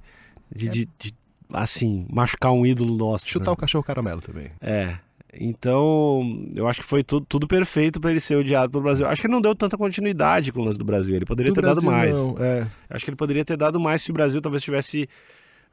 [0.55, 1.13] De, de- de,
[1.53, 3.29] assim, machucar um ídolo nosso.
[3.29, 3.53] Chutar né?
[3.53, 4.47] o cachorro caramelo também.
[4.61, 4.99] É.
[5.33, 9.07] Então, eu acho que foi tudo, tudo perfeito pra ele ser odiado pelo Brasil.
[9.07, 11.15] Acho que ele não deu tanta continuidade com o lance do Brasil.
[11.15, 12.17] Ele poderia Do ter dado Brasil, mais.
[12.17, 12.67] não, é.
[12.91, 15.09] Acho que ele poderia ter dado mais se o Brasil talvez tivesse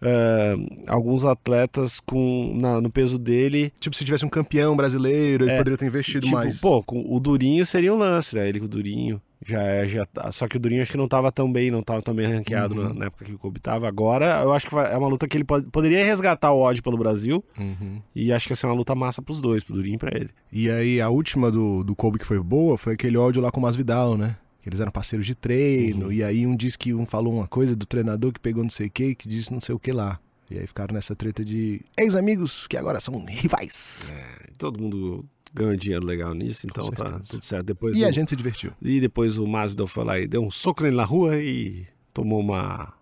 [0.01, 0.55] eh,
[0.87, 3.71] alguns atletas com na- no peso dele.
[3.79, 6.59] Tipo, se tivesse um campeão brasileiro, ele É, poderia ter investido Tipo, mais.
[6.59, 8.47] pô, com o Durinho seria um lance, né?
[8.49, 9.21] Ele com o Durinho.
[9.43, 11.81] Já, é- já tá- Só que o Durinho acho que não tava tão bem, não
[11.83, 12.83] tava tão bem ranqueado Uhum.
[12.89, 13.87] na, na época que o Kobe tava.
[13.87, 16.81] Agora, eu acho que vai- é uma luta que ele pode- poderia resgatar o ódio
[16.81, 17.43] pelo Brasil.
[17.57, 18.01] Uhum.
[18.15, 20.29] E acho que ia ser uma luta massa pros dois, pro Durinho e pra ele.
[20.51, 23.59] E aí, a última do, do Kobe que foi boa foi aquele ódio lá com
[23.59, 24.37] o Masvidal, né?
[24.61, 26.11] Que Eles eram parceiros de treino, Uhum.
[26.11, 28.87] e aí um disse que um falou uma coisa do treinador que pegou não sei
[28.87, 30.19] o que, que disse não sei o que lá.
[30.49, 34.13] E aí ficaram nessa treta de ex-amigos que agora são rivais.
[34.57, 37.65] Todo mundo ganhou dinheiro legal nisso, então tá tudo certo.
[37.65, 38.71] Depois E o- a gente se divertiu.
[38.81, 42.39] E depois o Masvidal foi lá e deu um soco nele na rua e tomou
[42.39, 42.93] uma,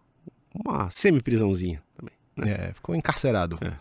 [0.63, 2.13] uma semi-prisãozinha também.
[2.53, 3.57] É, ficou encarcerado.
[3.61, 3.73] É.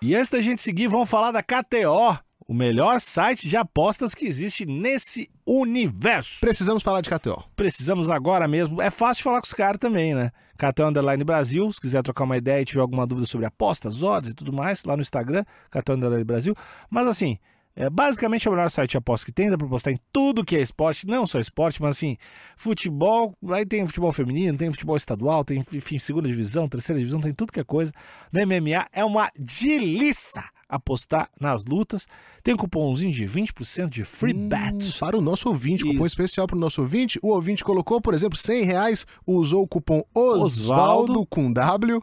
[0.00, 2.16] E antes da gente seguir, vamos falar da KTO,
[2.48, 6.40] o melhor site de apostas que existe nesse universo.
[6.40, 7.44] Precisamos falar de KTO.
[7.54, 8.80] Precisamos agora mesmo.
[8.80, 10.32] É fácil falar com os caras também, né?
[10.56, 14.30] KTO Underline Brasil, se quiser trocar uma ideia e tiver alguma dúvida sobre apostas, odds
[14.30, 16.54] e tudo mais, lá no Instagram, KTO Underline Brasil.
[16.90, 17.38] Mas assim,
[17.76, 20.42] é basicamente é o melhor site de apostas que tem, dá pra postar em tudo
[20.42, 22.16] que é esporte, não só esporte, mas assim,
[22.56, 27.34] futebol, aí tem futebol feminino, tem futebol estadual, tem, enfim, segunda divisão, terceira divisão, tem
[27.34, 27.92] tudo que é coisa.
[28.32, 32.06] No MMA é uma delícia apostar nas lutas.
[32.42, 34.98] Tem cupomzinho de 20% de free Hum, bet.
[34.98, 36.06] Para o nosso ouvinte, cupom Isso.
[36.06, 37.18] especial para o nosso ouvinte.
[37.22, 40.44] O ouvinte colocou, por exemplo, 100 reais, usou o cupom Osvaldo.
[40.44, 42.02] Osvaldo com W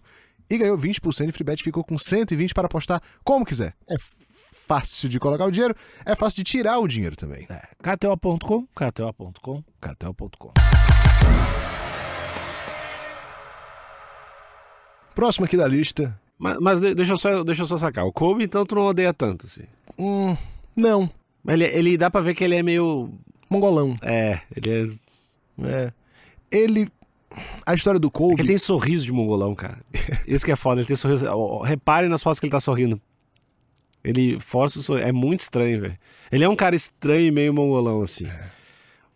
[0.50, 3.76] e ganhou 20% de free bet, ficou com 120 para apostar como quiser.
[3.90, 3.96] É
[4.68, 5.76] fácil de colocar o dinheiro,
[6.06, 7.46] é fácil de tirar o dinheiro também.
[7.50, 10.54] É, KTO.com, KTO.com, KTO.com.
[15.14, 16.20] Próximo aqui da lista.
[16.38, 18.06] Mas, mas de- deixa, eu só, deixa eu só sacar.
[18.06, 19.64] O Kobe, então, tu não odeia tanto, assim.
[19.98, 20.36] Hum,
[20.76, 21.10] não.
[21.48, 23.10] Ele, ele dá pra ver que ele é meio.
[23.50, 23.96] Mongolão.
[24.02, 24.98] É, ele
[25.60, 25.66] é.
[25.68, 25.94] É.
[26.52, 26.90] Ele.
[27.66, 28.36] A história do é Kobe.
[28.36, 29.78] que ele tem sorriso de mongolão, cara.
[30.28, 31.26] Isso que é foda, ele tem sorriso.
[31.62, 33.00] Reparem nas fotos que ele tá sorrindo.
[34.04, 35.08] Ele força o sorriso.
[35.08, 35.98] É muito estranho, velho.
[36.32, 38.28] Ele é um cara estranho e meio mongolão, assim.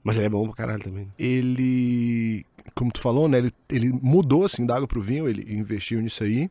[0.03, 1.07] Mas ele é bom pra caralho também.
[1.17, 6.01] ele, como tu falou, né, ele, ele mudou assim da água pro vinho, ele investiu
[6.01, 6.49] nisso aí,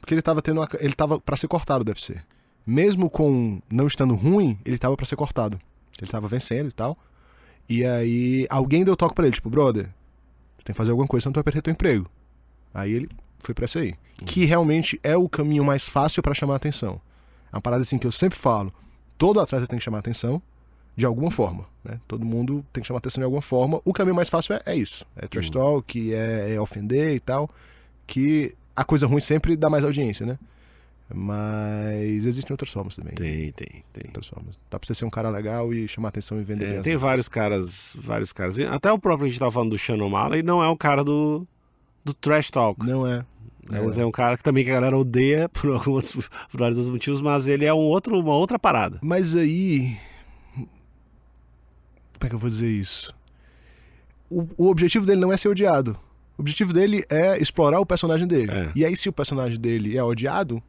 [0.00, 2.24] porque ele tava tendo uma, ele tava para ser cortado, deve ser.
[2.66, 5.60] Mesmo com não estando ruim, ele tava para ser cortado.
[6.00, 6.96] Ele tava vencendo e tal.
[7.68, 9.84] E aí alguém deu toque pra ele, tipo, brother,
[10.64, 12.10] tem que fazer alguma coisa, senão tu vai perder teu emprego.
[12.74, 13.08] Aí ele
[13.38, 13.94] foi pra essa aí,
[14.26, 17.00] que realmente é o caminho mais fácil pra chamar a atenção.
[17.52, 18.72] É uma parada assim que eu sempre falo,
[19.16, 20.42] todo atleta tem que chamar a atenção
[20.96, 22.00] de alguma forma, né?
[22.06, 23.80] Todo mundo tem que chamar atenção de alguma forma.
[23.84, 27.48] O caminho mais fácil é, é isso, é trash talk, é, é ofender e tal,
[28.06, 30.38] que a coisa ruim sempre dá mais audiência, né?
[31.12, 33.14] Mas existem outras formas também.
[33.14, 34.04] Tem, tem, tem.
[34.06, 34.56] Outras formas.
[34.70, 36.82] Dá pra você ser um cara legal e chamar atenção e vender É, bem.
[36.82, 38.58] tem vários caras, vários caras.
[38.58, 40.76] E Até o próprio que a gente tava falando do Shannon Malley não é o
[40.76, 41.44] cara do,
[42.04, 42.86] do trash talk.
[42.86, 43.18] Não é.
[43.68, 43.80] né?
[43.82, 47.20] Mas é um cara que também que a galera odeia por alguns por vários motivos,
[47.20, 48.98] mas ele é um outro, uma outra parada.
[49.02, 49.96] Mas aí.
[50.54, 53.12] Como é que eu vou dizer isso?
[54.28, 55.98] O, o objetivo dele não é ser odiado.
[56.40, 58.50] O objetivo dele é explorar o personagem dele.
[58.50, 58.72] É.
[58.74, 60.62] E aí, se o personagem dele é odiado,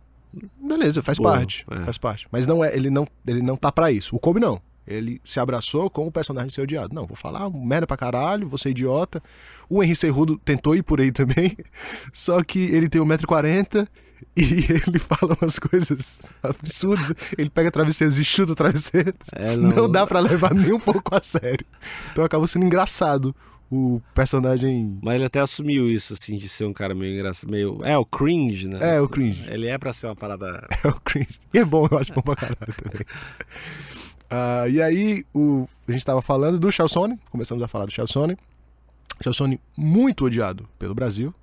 [0.61, 1.65] beleza, faz Boa, parte.
[1.71, 1.85] é.
[1.85, 2.27] Faz parte.
[2.29, 4.13] Mas não é, ele não, ele não tá pra isso.
[4.13, 4.61] O Kobe não.
[4.85, 6.93] Ele se abraçou com o personagem ser odiado.
[6.93, 9.23] Não, vou falar merda pra caralho, vou ser idiota.
[9.69, 11.55] O Henry Cerrudo tentou ir por aí também.
[12.11, 13.87] Só que ele tem 1,40m
[14.35, 14.43] e
[14.87, 17.15] ele fala umas coisas absurdas.
[17.37, 19.27] Ele pega travesseiros e chuta travesseiros.
[19.35, 19.69] É, não...
[19.69, 21.65] não- dá pra levar nem um pouco a sério.
[22.11, 23.33] Então acaba sendo engraçado
[23.71, 24.99] o personagem.
[25.01, 27.79] Mas ele até assumiu isso, assim, de ser um cara meio engraçado, meio...
[27.85, 28.97] É, o cringe, né?
[28.97, 29.45] É, o cringe.
[29.49, 30.67] Ele é pra ser uma parada...
[30.83, 31.39] É o cringe.
[31.53, 33.05] E é bom, eu acho bom pra caralho também.
[34.33, 35.67] Ah, e aí, o...
[35.85, 38.37] a gente tava falando do Chalsone, começamos a falar do Chalsone.
[39.21, 41.35] Chalsone muito odiado pelo Brasil.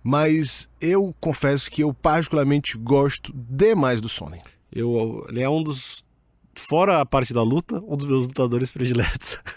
[0.00, 4.40] Mas eu confesso que eu particularmente gosto demais do Sony.
[4.72, 6.04] Eu, ele é um dos...
[6.54, 9.36] Fora a parte da luta, um dos meus lutadores prediletos.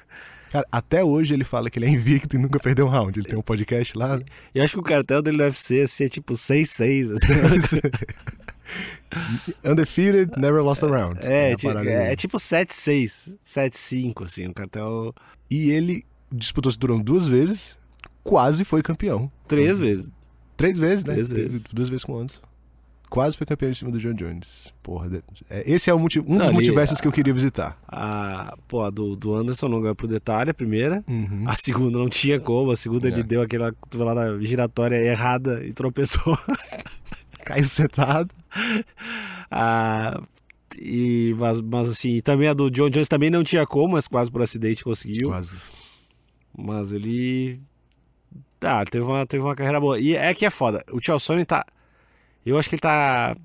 [0.54, 3.20] Cara, até hoje ele fala que ele é invicto e nunca perdeu um round.
[3.20, 4.22] Ele tem um podcast lá.
[4.54, 7.80] E acho que o cartel dele no UFC assim, é tipo 6-6, assim.
[9.66, 11.20] Undefeated, never lost a round.
[11.24, 12.12] É, tipo, parada é, dele.
[12.12, 15.16] é tipo 7-6, 7-5, assim, o cartel
[15.50, 17.76] E ele disputou o cinturão duas vezes,
[18.24, 19.32] quase foi campeão.
[19.48, 20.12] três vezes.
[20.56, 21.14] Três vezes, né?
[21.14, 21.64] Três vezes.
[21.64, 22.42] Duas vezes com o Anderson.
[23.14, 24.74] Quase foi campeão em cima do John Jones.
[24.82, 27.78] Porra, é, esse é o multi- um Não, dos ali- multiversos que eu queria visitar.
[27.88, 31.04] A, pô, a do, do Anderson não ganhou pro detalhe, a primeira.
[31.08, 31.44] Uhum.
[31.46, 33.24] A segunda não tinha como, a segunda ele É.
[33.24, 36.36] deu aquela cotovelada giratória errada e tropeçou.
[37.46, 38.34] Caiu sentado.
[39.56, 40.20] Ah,
[40.80, 44.08] e, mas, mas assim, e também a do John Jones também não tinha como, mas
[44.08, 45.30] quase por acidente conseguiu.
[45.30, 45.56] Quase.
[46.58, 47.60] Mas ele.
[48.60, 50.00] Tá, teve uma, teve uma carreira boa.
[50.00, 50.84] E é que é foda.
[50.92, 51.64] O Chelsea tá.
[52.46, 53.36] Eu acho que ele tá.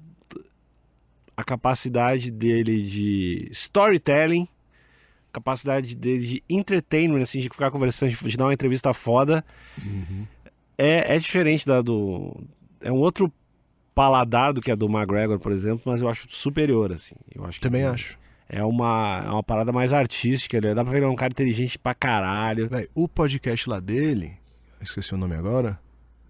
[1.37, 4.49] A capacidade dele de storytelling,
[5.33, 9.45] capacidade dele de entertainment, assim, de ficar conversando, de, dar uma entrevista foda,
[9.81, 10.27] Uhum.
[10.77, 12.35] é, é diferente da do.
[12.81, 13.33] É um outro
[13.95, 17.15] paladar do que a do McGregor, por exemplo, mas eu acho superior, assim.
[17.33, 18.19] Eu acho que Também acho.
[18.49, 21.17] É uma, é uma parada mais artística, ele dá pra ver que ele é um
[21.17, 22.69] cara inteligente pra caralho.
[22.69, 24.33] Véi, o podcast lá dele,
[24.81, 25.79] esqueci o nome agora,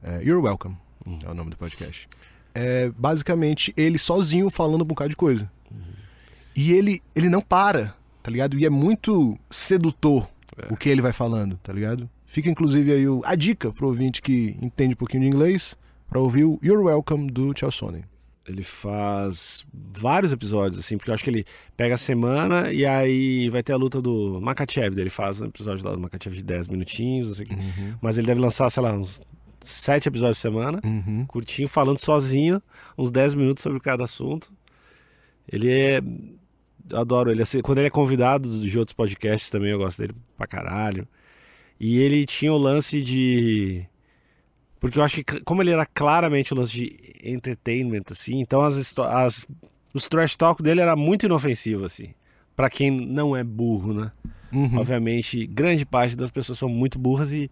[0.03, 0.77] é You're Welcome,
[1.07, 1.19] Uhum.
[1.25, 2.09] é o nome do podcast.
[2.55, 5.51] É basicamente ele sozinho falando um bocado de coisa.
[6.57, 8.59] E ele, ele não para, tá ligado?
[8.59, 10.73] E é muito sedutor É.
[10.73, 12.09] o que ele vai falando, tá ligado?
[12.27, 15.77] Fica inclusive aí o- a dica pro ouvinte que entende um pouquinho de inglês
[16.09, 18.03] pra ouvir o You're Welcome do Chelsea.
[18.47, 21.45] Ele faz vários episódios, assim, porque eu acho que ele
[21.77, 24.99] pega a semana e aí vai ter a luta do Makachev.
[24.99, 27.57] Ele faz um episódio lá do Makachev de 10 minutinhos, não sei o quê.
[28.01, 29.23] Mas ele deve lançar, sei lá, uns
[29.61, 31.25] 7 episódios por semana, Uhum.
[31.27, 32.63] curtinho, falando sozinho,
[32.97, 34.53] uns 10 minutos sobre cada assunto.
[35.51, 36.01] Ele é.
[36.91, 37.43] Eu adoro ele.
[37.43, 41.07] Assim, quando ele é convidado de outros podcasts também, eu gosto dele pra caralho.
[41.81, 43.85] E ele tinha o lance de.
[44.81, 48.95] Porque eu acho que, como ele era claramente o lance de entertainment, assim, então as,
[48.99, 49.47] as
[49.93, 52.15] os trash talk dele era muito inofensivo, assim.
[52.55, 54.13] Pra quem não é burro, né?
[54.53, 54.79] Uhum.
[54.79, 57.51] Obviamente, grande parte das pessoas são muito burras e.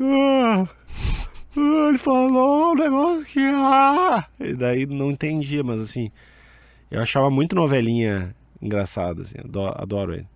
[0.00, 0.68] Ah,
[1.56, 3.40] Ele falou um negócio que.
[3.40, 4.26] Ah!
[4.38, 6.10] E daí não entendia, mas assim.
[6.90, 9.38] Eu achava muito novelinha engraçada, assim.
[9.38, 10.26] Adoro, adoro ele.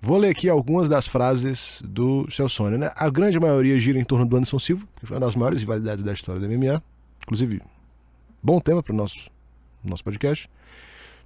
[0.00, 2.90] Vou ler aqui algumas das frases do Celsone, né?
[2.96, 6.04] A grande maioria gira em torno do Anderson Silva, que foi uma das maiores rivalidades
[6.04, 6.82] da história da MMA.
[7.22, 7.60] Inclusive,
[8.42, 9.28] bom tema para o nosso,
[9.82, 10.48] nosso podcast.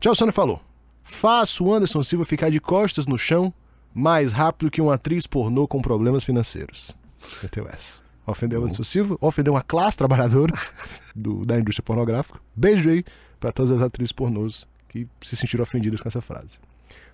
[0.01, 0.63] Celsone falou:
[1.03, 3.53] Faço o Anderson Silva ficar de costas no chão
[3.93, 6.97] mais rápido que uma atriz pornô com problemas financeiros.
[7.43, 8.10] Meteu essa.
[8.31, 10.55] Ofendeu o Anderson Silva, ofendeu uma classe trabalhadora
[11.15, 12.41] do, da indústria pornográfica.
[12.55, 13.05] Beijo aí
[13.39, 16.59] para todas as atrizes pornôs que se sentiram ofendidas com essa frase.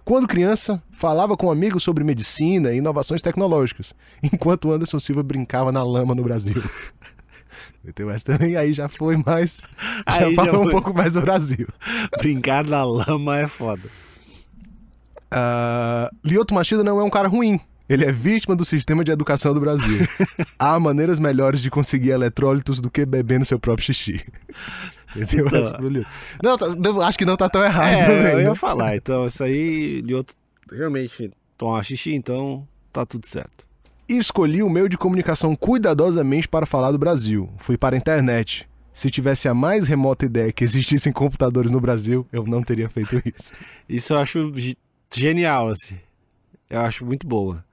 [0.05, 5.83] Quando criança, falava com amigos sobre medicina e inovações tecnológicas, enquanto Anderson Silva brincava na
[5.83, 6.63] lama no Brasil.
[7.83, 9.63] Meteu essa também, aí já foi mais.
[10.07, 11.67] Aí já falou um pouco mais do Brasil.
[12.19, 13.89] Brincar na lama é foda.
[15.31, 17.61] Ah, Lioto Machida não é um cara ruim.
[17.89, 19.99] Ele é vítima do sistema de educação do Brasil.
[20.59, 24.25] Há maneiras melhores de conseguir eletrólitos do que bebendo seu próprio xixi.
[25.19, 25.47] Então-
[25.89, 26.07] Lioto.
[26.43, 28.33] Não, tá- acho que não tá tão errado É, também.
[28.33, 28.43] eu né?
[28.45, 28.97] ia falar.
[28.97, 30.35] Então, isso aí, Lioto
[30.71, 33.65] realmente toma xixi, então tá tudo certo.
[34.07, 37.49] Escolhi o meio de comunicação cuidadosamente para falar do Brasil.
[37.57, 38.69] Fui para a internet.
[38.93, 43.17] Se tivesse a mais remota ideia que existissem computadores no Brasil, eu não teria feito
[43.25, 43.53] isso.
[43.89, 44.77] Isso eu acho ge-
[45.15, 45.99] genial, assim.
[46.69, 47.65] Eu acho muito boa.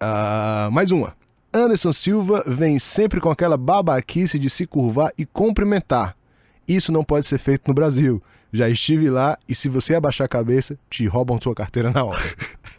[0.00, 1.16] Ah, mais uma.
[1.52, 6.14] Anderson Silva vem sempre com aquela babaquice de se curvar e cumprimentar.
[6.66, 8.22] Isso não pode ser feito no Brasil.
[8.52, 12.22] Já estive lá e se você abaixar a cabeça, te roubam sua carteira na hora.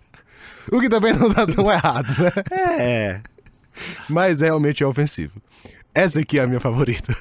[0.71, 2.31] o que também não tá tão errado, né?
[2.79, 3.21] É.
[4.07, 5.41] Mas realmente é ofensivo.
[5.93, 7.15] Essa aqui é a minha favorita.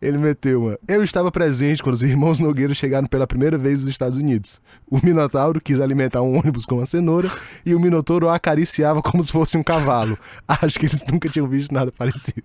[0.00, 0.78] Ele meteu uma.
[0.86, 4.60] Eu estava presente quando os irmãos Nogueira chegaram pela primeira vez nos Estados Unidos.
[4.90, 7.30] O Minotauro quis alimentar um ônibus com uma cenoura
[7.64, 10.18] e o Minotouro o acariciava como se fosse um cavalo.
[10.46, 12.42] Acho que eles nunca tinham visto nada parecido.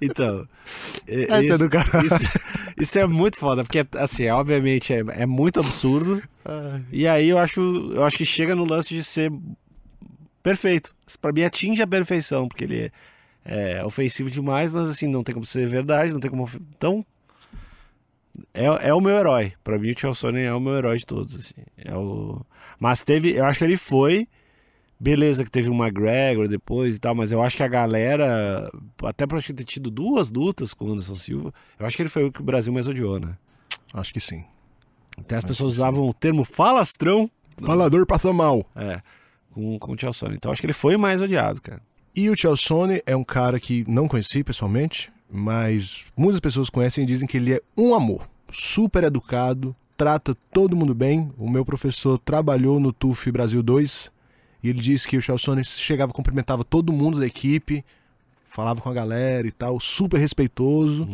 [0.00, 0.46] Então.
[1.08, 2.06] é- Essa é isso, do caralho.
[2.06, 2.28] Isso,
[2.78, 6.22] isso é muito foda, porque, assim, obviamente é, é muito absurdo.
[6.90, 7.60] E aí eu acho,
[7.94, 9.32] eu acho que chega no lance de ser
[10.42, 10.94] perfeito.
[11.20, 12.92] Pra mim atinge a perfeição, porque ele
[13.44, 16.48] é, ofensivo demais, mas assim, não tem como ser verdade, não tem como.
[16.76, 17.04] Então.
[18.54, 19.52] É, é o meu herói.
[19.62, 21.34] Pra mim, o Chael Sonnen é o meu herói de todos.
[21.34, 21.62] Assim.
[21.76, 22.40] É o...
[22.78, 23.36] Mas teve.
[23.36, 24.26] Eu acho que ele foi.
[24.98, 28.70] Beleza, que teve o McGregor depois e tal, mas eu acho que a galera.
[29.02, 32.24] Até pra ter tido duas lutas com o Anderson Silva, eu acho que ele foi
[32.24, 33.36] o que o Brasil mais odiou, né?
[33.92, 34.44] Acho que sim.
[35.18, 35.80] Até as Acho pessoas sim.
[35.80, 37.28] usavam o termo falastrão
[37.60, 38.64] Falador passa mal.
[38.74, 39.02] é,
[39.50, 40.36] com, com o Chael Sonnen.
[40.36, 41.82] Então acho que ele foi mais odiado, cara.
[42.14, 47.06] E o Chelsone é um cara que não conheci pessoalmente, mas muitas pessoas conhecem e
[47.06, 48.28] dizem que ele é um amor.
[48.50, 51.32] Super educado, trata todo mundo bem.
[51.38, 54.12] O meu professor trabalhou no TUF Brasil 2
[54.62, 57.82] e ele disse que o Chelsone chegava, cumprimentava todo mundo da equipe,
[58.46, 61.08] falava com a galera e tal, super respeitoso.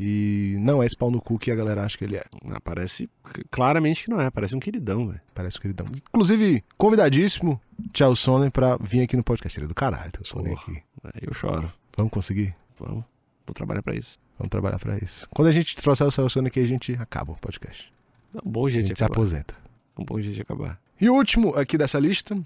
[0.00, 2.24] E não é esse pau no cu que a galera acha que ele é.
[2.50, 3.10] Ah, parece
[3.50, 5.20] claramente que não é, parece um queridão, velho.
[5.34, 5.84] Parece que ele dá.
[5.84, 7.60] Inclusive, convidadíssimo,
[7.92, 9.58] Chelsone, pra vir aqui no podcast.
[9.58, 10.62] Ele é do caralho, Chelsone Porra.
[10.62, 10.82] aqui.
[11.04, 11.72] É, Eu choro.
[11.96, 12.54] Vamos conseguir?
[12.78, 13.04] Vamos.
[13.44, 14.18] Vou trabalhar pra isso.
[14.38, 15.26] Vamos trabalhar pra isso.
[15.30, 17.92] Quando a gente trouxer o Celso aqui, a gente acaba o podcast.
[18.34, 19.16] É um bom A jeito gente de se acabar.
[19.20, 19.54] aposenta.
[19.96, 20.78] É um bom jeito de acabar.
[21.00, 22.38] E o último aqui dessa lista,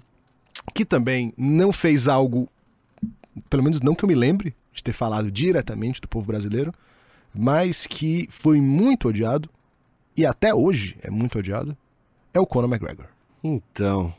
[0.73, 2.49] que também não fez algo,
[3.47, 6.73] pelo menos não que eu me lembre de ter falado diretamente do povo brasileiro,
[7.33, 9.49] mas que foi muito odiado,
[10.15, 11.75] e até hoje é muito odiado,
[12.33, 13.07] é o Conor McGregor.
[13.43, 14.13] Então,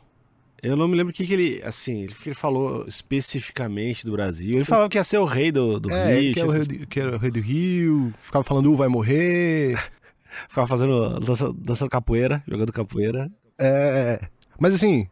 [0.61, 4.11] eu não me lembro o que, que ele, assim, o que ele falou especificamente do
[4.11, 4.55] Brasil.
[4.55, 6.87] Ele falava que ia ser o rei do, do é, Rio, que, é rei do,
[6.87, 9.77] que era o rei do Rio, ficava falando, uh, vai morrer.
[10.49, 13.31] ficava fazendo, dança- dançando capoeira, jogando capoeira.
[13.59, 14.19] É,
[14.59, 15.07] mas assim,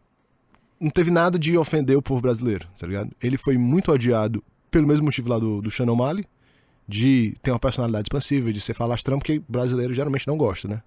[0.80, 3.12] não teve nada de ofender o povo brasileiro, tá ligado?
[3.22, 6.26] Ele foi muito odiado pelo mesmo motivo lá do, do Sean O'Malley,
[6.88, 10.82] de ter uma personalidade expansiva, de ser falastrão, porque brasileiro geralmente não gosta, né?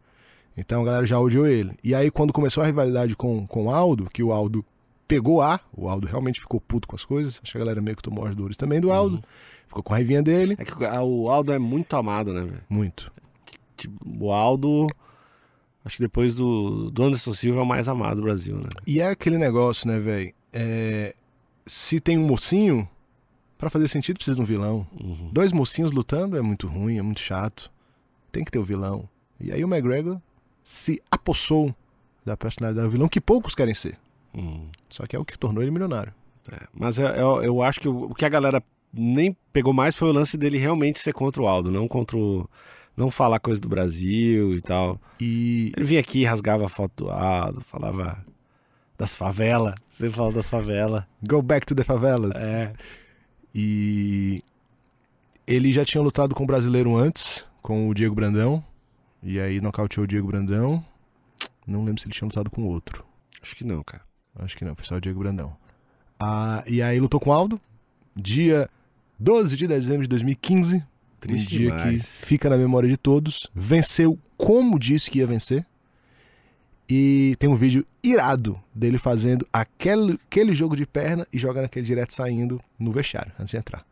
[0.56, 1.72] Então a galera já odiou ele.
[1.82, 4.64] E aí quando começou a rivalidade com, com o Aldo, que o Aldo
[5.06, 7.96] pegou A, o Aldo realmente ficou puto com as coisas, acho que a galera meio
[7.96, 9.22] que tomou as dores também do Aldo,
[9.66, 10.56] ficou com a raivinha dele.
[10.58, 12.62] É que o Aldo é muito amado, né, velho?
[12.68, 13.12] Muito.
[13.76, 14.86] Tipo, o Aldo,
[15.84, 18.68] acho que depois do, do Anderson Silva é o mais amado do Brasil, né?
[18.86, 20.32] E é aquele negócio, né, velho?
[20.52, 21.14] É,
[21.66, 22.88] se tem um mocinho,
[23.66, 24.86] pra fazer sentido precisa de um vilão.
[25.00, 25.30] Uhum.
[25.32, 27.70] Dois mocinhos lutando é muito ruim, é muito chato.
[28.30, 29.08] Tem que ter o vilão.
[29.40, 30.20] E aí o McGregor
[30.62, 31.74] se apossou
[32.24, 33.98] da personalidade do vilão que poucos querem ser.
[34.34, 34.68] Uhum.
[34.88, 36.12] Só que é o que tornou ele milionário.
[36.52, 39.96] É, Mas eu, eu, eu acho que o, o que a galera nem pegou mais
[39.96, 42.48] foi o lance dele realmente ser contra o Aldo, não contra o.
[42.96, 44.98] Não falar coisa do Brasil e tal.
[45.20, 48.24] E Ele vinha aqui, rasgava a foto do Aldo, falava
[48.96, 49.74] das favelas.
[49.90, 51.04] Você fala das favelas.
[51.28, 52.34] go back to the favelas.
[52.36, 52.72] É.
[53.58, 54.42] E
[55.46, 58.62] Ele já tinha lutado com o brasileiro antes, com o Diego Brandão.
[59.22, 60.84] E aí nocauteou o Diego Brandão.
[61.66, 63.02] Não lembro se ele tinha lutado com outro.
[63.42, 64.02] Acho que não, cara.
[64.38, 65.56] Acho que não, foi só o Diego Brandão.
[66.20, 67.58] Ah, e aí lutou com o Aldo.
[68.14, 68.68] Dia
[69.18, 70.84] 12 de dezembro de 2015.
[71.18, 72.02] Triste um dia demais.
[72.02, 73.48] que fica na memória de todos.
[73.54, 75.64] Venceu como disse que ia vencer.
[76.88, 81.84] E tem um vídeo irado dele fazendo aquele, aquele jogo de perna e jogando aquele
[81.84, 83.84] direto saindo no vestiário, antes de entrar.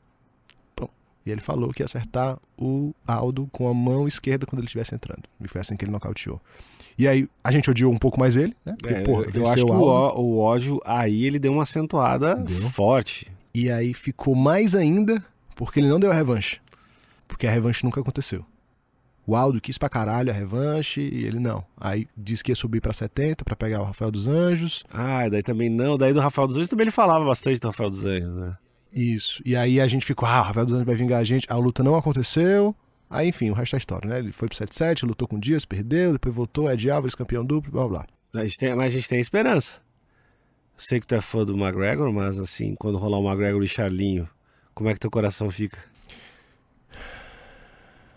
[1.26, 4.94] E ele falou que ia acertar o Aldo com a mão esquerda quando ele estivesse
[4.94, 5.22] entrando.
[5.40, 6.40] E foi assim que ele nocauteou.
[6.98, 8.76] E aí a gente odiou um pouco mais ele, né?
[8.78, 12.68] Porque, É, porra, eu acho que o, o ódio aí ele deu uma acentuada Deu.
[12.68, 13.32] forte.
[13.54, 15.24] E aí ficou mais ainda
[15.56, 16.60] porque ele não deu a revanche.
[17.26, 18.44] Porque a revanche nunca aconteceu.
[19.26, 21.64] O Aldo quis pra caralho a revanche e ele não.
[21.80, 24.84] Aí disse que ia subir pra 70 pra pegar o Rafael dos Anjos.
[24.92, 25.96] Ah, daí também não.
[25.96, 28.56] Daí do Rafael dos Anjos também ele falava bastante do Rafael dos Anjos, né?
[28.92, 29.42] Isso.
[29.44, 31.46] E aí a gente ficou, ah, o Rafael dos Anjos vai vingar a gente.
[31.50, 32.76] A luta não aconteceu.
[33.08, 34.18] Aí, enfim, o resto é história, né?
[34.18, 37.44] Ele foi pro 7-7, lutou com o Dias, perdeu, depois voltou, é de Álvares, campeão
[37.44, 38.06] duplo, blá blá.
[38.34, 39.76] A gente tem, mas a gente tem esperança.
[40.74, 43.68] Eu sei que tu é fã do McGregor, mas assim, quando rolar o McGregor e
[43.68, 44.28] Charlinho,
[44.74, 45.78] como é que teu coração fica?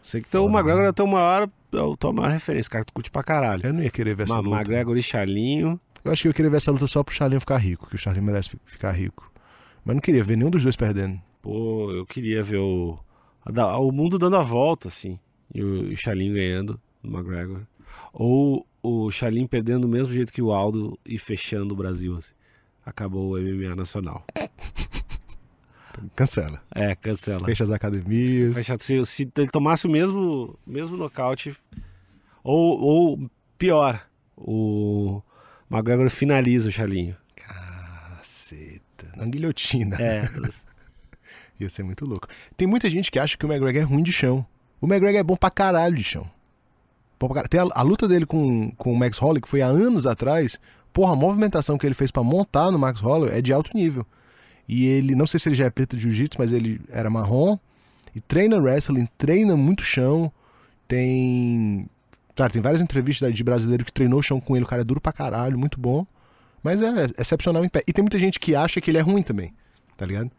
[0.07, 0.85] Sei que teu, o McGregor né?
[0.85, 1.43] é a tua maior,
[1.73, 3.61] a tua maior referência, cara, tu curte pra caralho.
[3.65, 4.55] Eu não ia querer ver essa Ma- luta.
[4.55, 7.57] McGregor e Charlinho, Eu acho que eu queria ver essa luta só pro Charlinho ficar
[7.57, 9.29] rico, que o Charlinho merece fi- ficar rico.
[9.83, 11.19] Mas não queria ver nenhum dos dois perdendo.
[11.41, 12.97] pô, eu queria ver o,
[13.45, 15.19] o mundo dando a volta, assim,
[15.53, 17.61] e o, o Charlinho ganhando do McGregor.
[18.13, 22.31] Ou o Charlinho perdendo do mesmo jeito que o Aldo e fechando o Brasil, assim.
[22.85, 24.23] Acabou o MMA nacional.
[26.15, 26.61] Cancela.
[26.73, 27.45] É, cancela.
[27.45, 28.53] Fecha as academias.
[28.53, 28.81] Fechado.
[28.81, 31.55] Se, se ele tomasse o mesmo, mesmo nocaute,
[32.43, 34.01] ou, ou pior,
[34.35, 35.21] o
[35.69, 37.15] McGregor finaliza o Charlinho.
[37.35, 39.07] Caceta.
[39.15, 39.97] Na guilhotina.
[39.99, 40.23] É,
[41.59, 42.27] Ia ser muito louco.
[42.55, 44.45] Tem muita gente que acha que o McGregor é ruim de chão.
[44.79, 46.29] O McGregor é bom pra caralho de chão.
[47.49, 50.59] Tem a, a luta dele com, com o Max Holloway, que foi há anos atrás.
[50.93, 54.05] Porra, a movimentação que ele fez pra montar no Max Holloway é de alto nível.
[54.67, 57.57] E ele, não sei se ele já é preto de jiu-jitsu, mas ele era marrom.
[58.13, 60.31] E treina wrestling, treina muito chão.
[60.87, 61.87] Tem.
[62.35, 64.65] Cara, tem várias entrevistas de brasileiro que treinou chão com ele.
[64.65, 66.05] O cara é duro pra caralho, muito bom.
[66.61, 67.83] Mas é excepcional em pé.
[67.87, 69.53] E tem muita gente que acha que ele é ruim também,
[69.95, 70.31] tá ligado?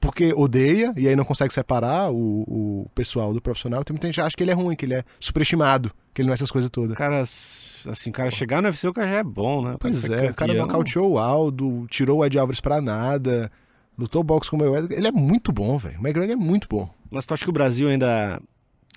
[0.00, 3.84] Porque odeia e aí não consegue separar o, o pessoal do profissional.
[3.84, 6.26] Tem muita gente que acha que ele é ruim, que ele é superestimado, que ele
[6.26, 6.92] não é essas coisas todas.
[6.92, 9.76] o cara, assim, o cara chegar no UFC, o cara já é bom, né?
[9.78, 10.66] Pois é, o cara campeão.
[10.66, 13.52] nocauteou o Aldo, tirou o Ed Alvarez pra nada,
[14.00, 14.96] lutou boxe com o Mayweather.
[14.96, 15.96] Ele é muito bom, velho.
[15.98, 16.88] O McGregor é muito bom.
[17.10, 18.40] Mas tu acha que o Brasil ainda.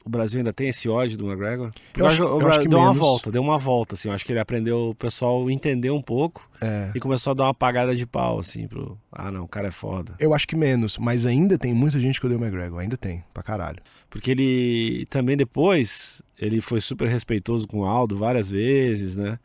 [0.06, 1.72] O Brasil ainda tem esse ódio do McGregor?
[1.98, 2.98] Eu acho- que o eu acho que deu uma menos.
[3.00, 4.10] volta, deu uma volta, assim.
[4.10, 6.92] Eu acho que ele aprendeu, o pessoal entendeu um pouco É.
[6.94, 8.98] e começou a dar uma apagada de pau, assim, pro.
[9.10, 10.14] Ah, não, o cara é foda.
[10.20, 12.80] Eu acho que menos, mas ainda tem muita gente que odeia o McGregor.
[12.82, 13.80] Ainda tem, pra caralho.
[14.10, 19.40] Porque ele também depois, ele foi super respeitoso com o Aldo várias vezes, né?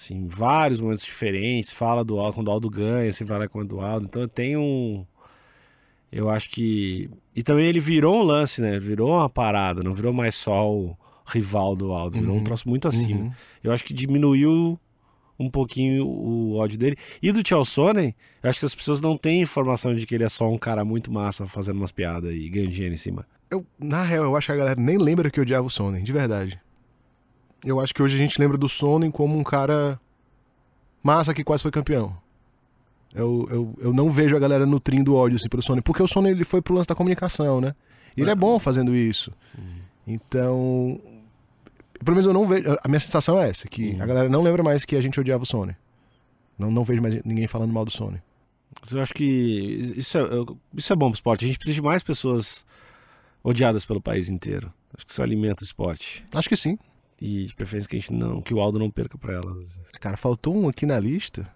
[0.00, 3.76] Assim, vários momentos diferentes, fala do Aldo, quando o Aldo ganha, você vai lá quando
[3.76, 4.06] o Aldo.
[4.06, 5.04] Então tem um.
[6.10, 7.10] Eu acho que.
[7.36, 8.78] E também ele virou um lance, né?
[8.78, 12.44] Virou uma parada, não virou mais só o rival do Aldo, virou um Uhum.
[12.44, 13.20] troço muito acima.
[13.24, 13.32] Uhum.
[13.62, 14.80] Eu acho que diminuiu
[15.38, 16.96] um pouquinho o ódio dele.
[17.22, 20.24] E do Chael Sonnen, eu acho que as pessoas não têm informação de que ele
[20.24, 23.26] é só um cara muito massa fazendo umas piadas e ganhando dinheiro em cima.
[23.50, 26.12] Eu, na real, eu acho que a galera nem lembra que odiava o Sonnen, de
[26.12, 26.58] verdade.
[27.64, 30.00] Eu acho que hoje a gente lembra do Sonnen como um cara
[31.02, 32.16] massa que quase foi campeão.
[33.14, 36.32] Eu, eu, eu não vejo a galera nutrindo ódio assim pelo Sonnen, porque o Sonnen
[36.32, 37.74] ele foi pro lance da comunicação, né?
[38.16, 39.32] E ele é bom fazendo isso.
[40.06, 41.00] Então,
[42.04, 42.76] pelo menos eu não vejo.
[42.84, 44.02] A minha sensação é essa, que Uhum.
[44.02, 45.76] a galera não lembra mais que a gente odiava o Sonnen.
[46.58, 48.20] Não, não vejo mais ninguém falando mal do Sonnen.
[48.92, 50.22] Eu acho que isso é,
[50.76, 51.44] isso é bom pro esporte.
[51.44, 52.64] A gente precisa de mais pessoas
[53.42, 54.72] odiadas pelo país inteiro.
[54.96, 56.24] Acho que isso alimenta o esporte.
[56.32, 56.78] Acho que sim.
[57.20, 59.78] E de preferência que a gente não, que o Aldo não perca pra elas.
[60.00, 61.50] Cara, faltou um aqui na lista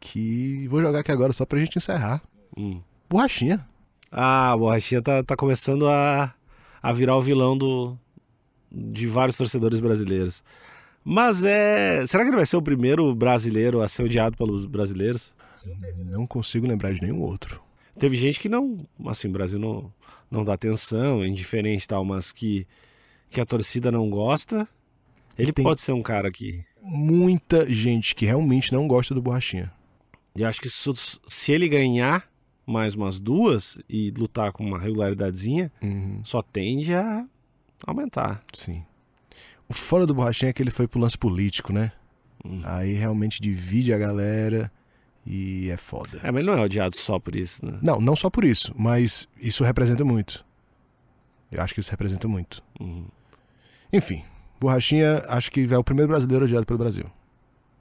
[0.00, 2.22] que vou jogar aqui agora só pra gente encerrar.
[2.56, 2.80] Hum.
[3.08, 3.66] Borrachinha.
[4.10, 6.32] Ah, a Borrachinha tá, tá começando a,
[6.82, 7.98] a virar o vilão do,
[8.70, 10.42] de vários torcedores brasileiros.
[11.04, 12.04] Mas é.
[12.06, 15.34] Será que ele vai ser o primeiro brasileiro a ser odiado pelos brasileiros?
[15.96, 17.62] Não consigo lembrar de nenhum outro.
[17.98, 18.78] Teve gente que não.
[19.06, 19.92] Assim, o Brasil não,
[20.30, 22.66] não dá atenção, é indiferente e tal, mas que,
[23.30, 24.66] que a torcida não gosta.
[25.38, 26.64] Ele Tem- pode ser um cara que.
[26.82, 29.72] Muita gente que realmente não gosta do Borrachinha.
[30.36, 32.28] E acho que se, ele ganhar
[32.64, 37.24] mais umas duas e lutar com uma regularidadezinha, Uhum, só tende a
[37.86, 38.40] aumentar.
[38.54, 38.84] sim.
[39.68, 41.90] O fora do Borrachinha é que ele foi pro lance político, né?
[42.44, 42.60] Hum.
[42.62, 44.70] Aí realmente divide a galera
[45.26, 46.20] e é foda.
[46.22, 47.76] É, mas ele não é odiado só por isso, né?
[47.82, 50.45] Não, não só por isso, mas isso representa muito.
[51.50, 52.62] Eu acho que isso representa muito.
[52.80, 53.06] Uhum.
[53.92, 54.24] Enfim,
[54.60, 57.04] Borrachinha, acho que é o primeiro brasileiro odiado pelo Brasil.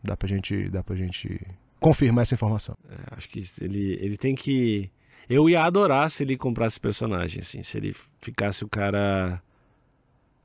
[0.04, 1.42] Dá pra gente, dá pra gente
[1.80, 2.78] confirmar essa informação.
[2.90, 4.90] É, acho que ele, ele tem que.
[5.28, 9.42] Eu ia adorar se ele comprasse personagem, assim, se ele ficasse o cara.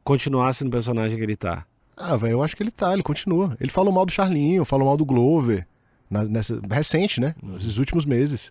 [0.02, 1.66] continuasse no personagem que ele tá.
[1.96, 3.54] Ah, velho, eu acho que ele tá, ele continua.
[3.60, 5.66] Ele falou mal do Charlinho, falou mal do Glover.
[6.08, 7.34] Na, nessa, recente, né?
[7.42, 8.50] Nesses últimos meses.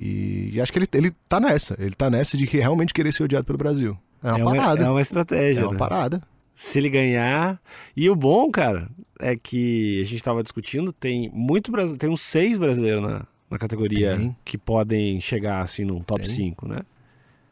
[0.00, 1.76] E, e acho que ele, ele tá nessa.
[1.78, 3.98] Ele tá nessa de que realmente querer ser odiado pelo Brasil.
[4.22, 4.84] É uma parada.
[4.84, 5.60] É uma estratégia.
[5.60, 5.78] É uma né?
[5.78, 6.22] parada.
[6.54, 7.60] Se ele ganhar.
[7.94, 8.88] E o bom, cara,
[9.18, 11.98] é que a gente tava discutindo, tem muito brasileiro.
[11.98, 14.36] Tem uns seis brasileiros na, na categoria Tem.
[14.44, 16.30] que podem chegar assim num top Tem.
[16.30, 16.80] 5, né?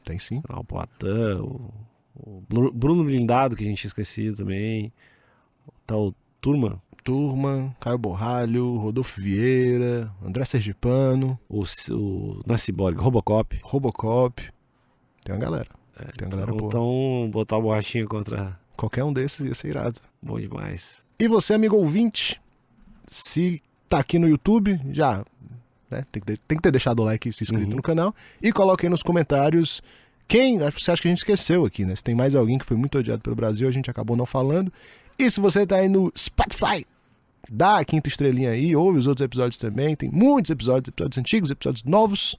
[0.05, 0.40] Tem sim.
[0.49, 1.07] O Poitin,
[1.40, 1.70] o,
[2.16, 4.90] o Bru- Bruno Blindado, que a gente esquecido também.
[5.66, 12.99] O tal Turma, Turma, Caio Borralho, Rodolfo Vieira, André Sergipano, o, o não é Cyborg,
[13.01, 13.59] Robocop.
[13.63, 14.43] Robocop.
[15.25, 15.69] Tem uma galera.
[16.19, 16.69] Tem uma galera Então, boa.
[16.69, 18.61] então, botar o borrachinha contra.
[18.77, 19.99] Qualquer um desses ia ser irado.
[20.21, 21.03] Bom demais.
[21.19, 22.39] E você, amigo ouvinte,
[23.07, 25.25] se tá aqui no YouTube, já
[25.91, 27.77] né, tem, que ter, tem que ter deixado o like e se inscrito Uhum.
[27.77, 28.15] no canal.
[28.43, 29.81] E coloque aí nos comentários
[30.29, 31.97] quem que você acha que a gente esqueceu aqui, né?
[31.97, 34.71] Se tem mais alguém que foi muito odiado pelo Brasil, a gente acabou não falando.
[35.19, 36.85] E se você tá aí no Spotify,
[37.51, 39.96] dá a quinta estrelinha aí, ouve os outros episódios também.
[39.96, 42.38] Tem muitos episódios, episódios antigos, episódios novos.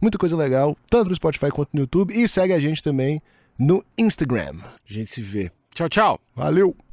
[0.00, 2.14] Muita coisa legal, tanto no Spotify quanto no YouTube.
[2.14, 3.22] E segue a gente também
[3.58, 4.56] no Instagram.
[4.62, 5.50] A gente se vê.
[5.74, 6.20] Tchau, tchau.
[6.34, 6.83] Valeu!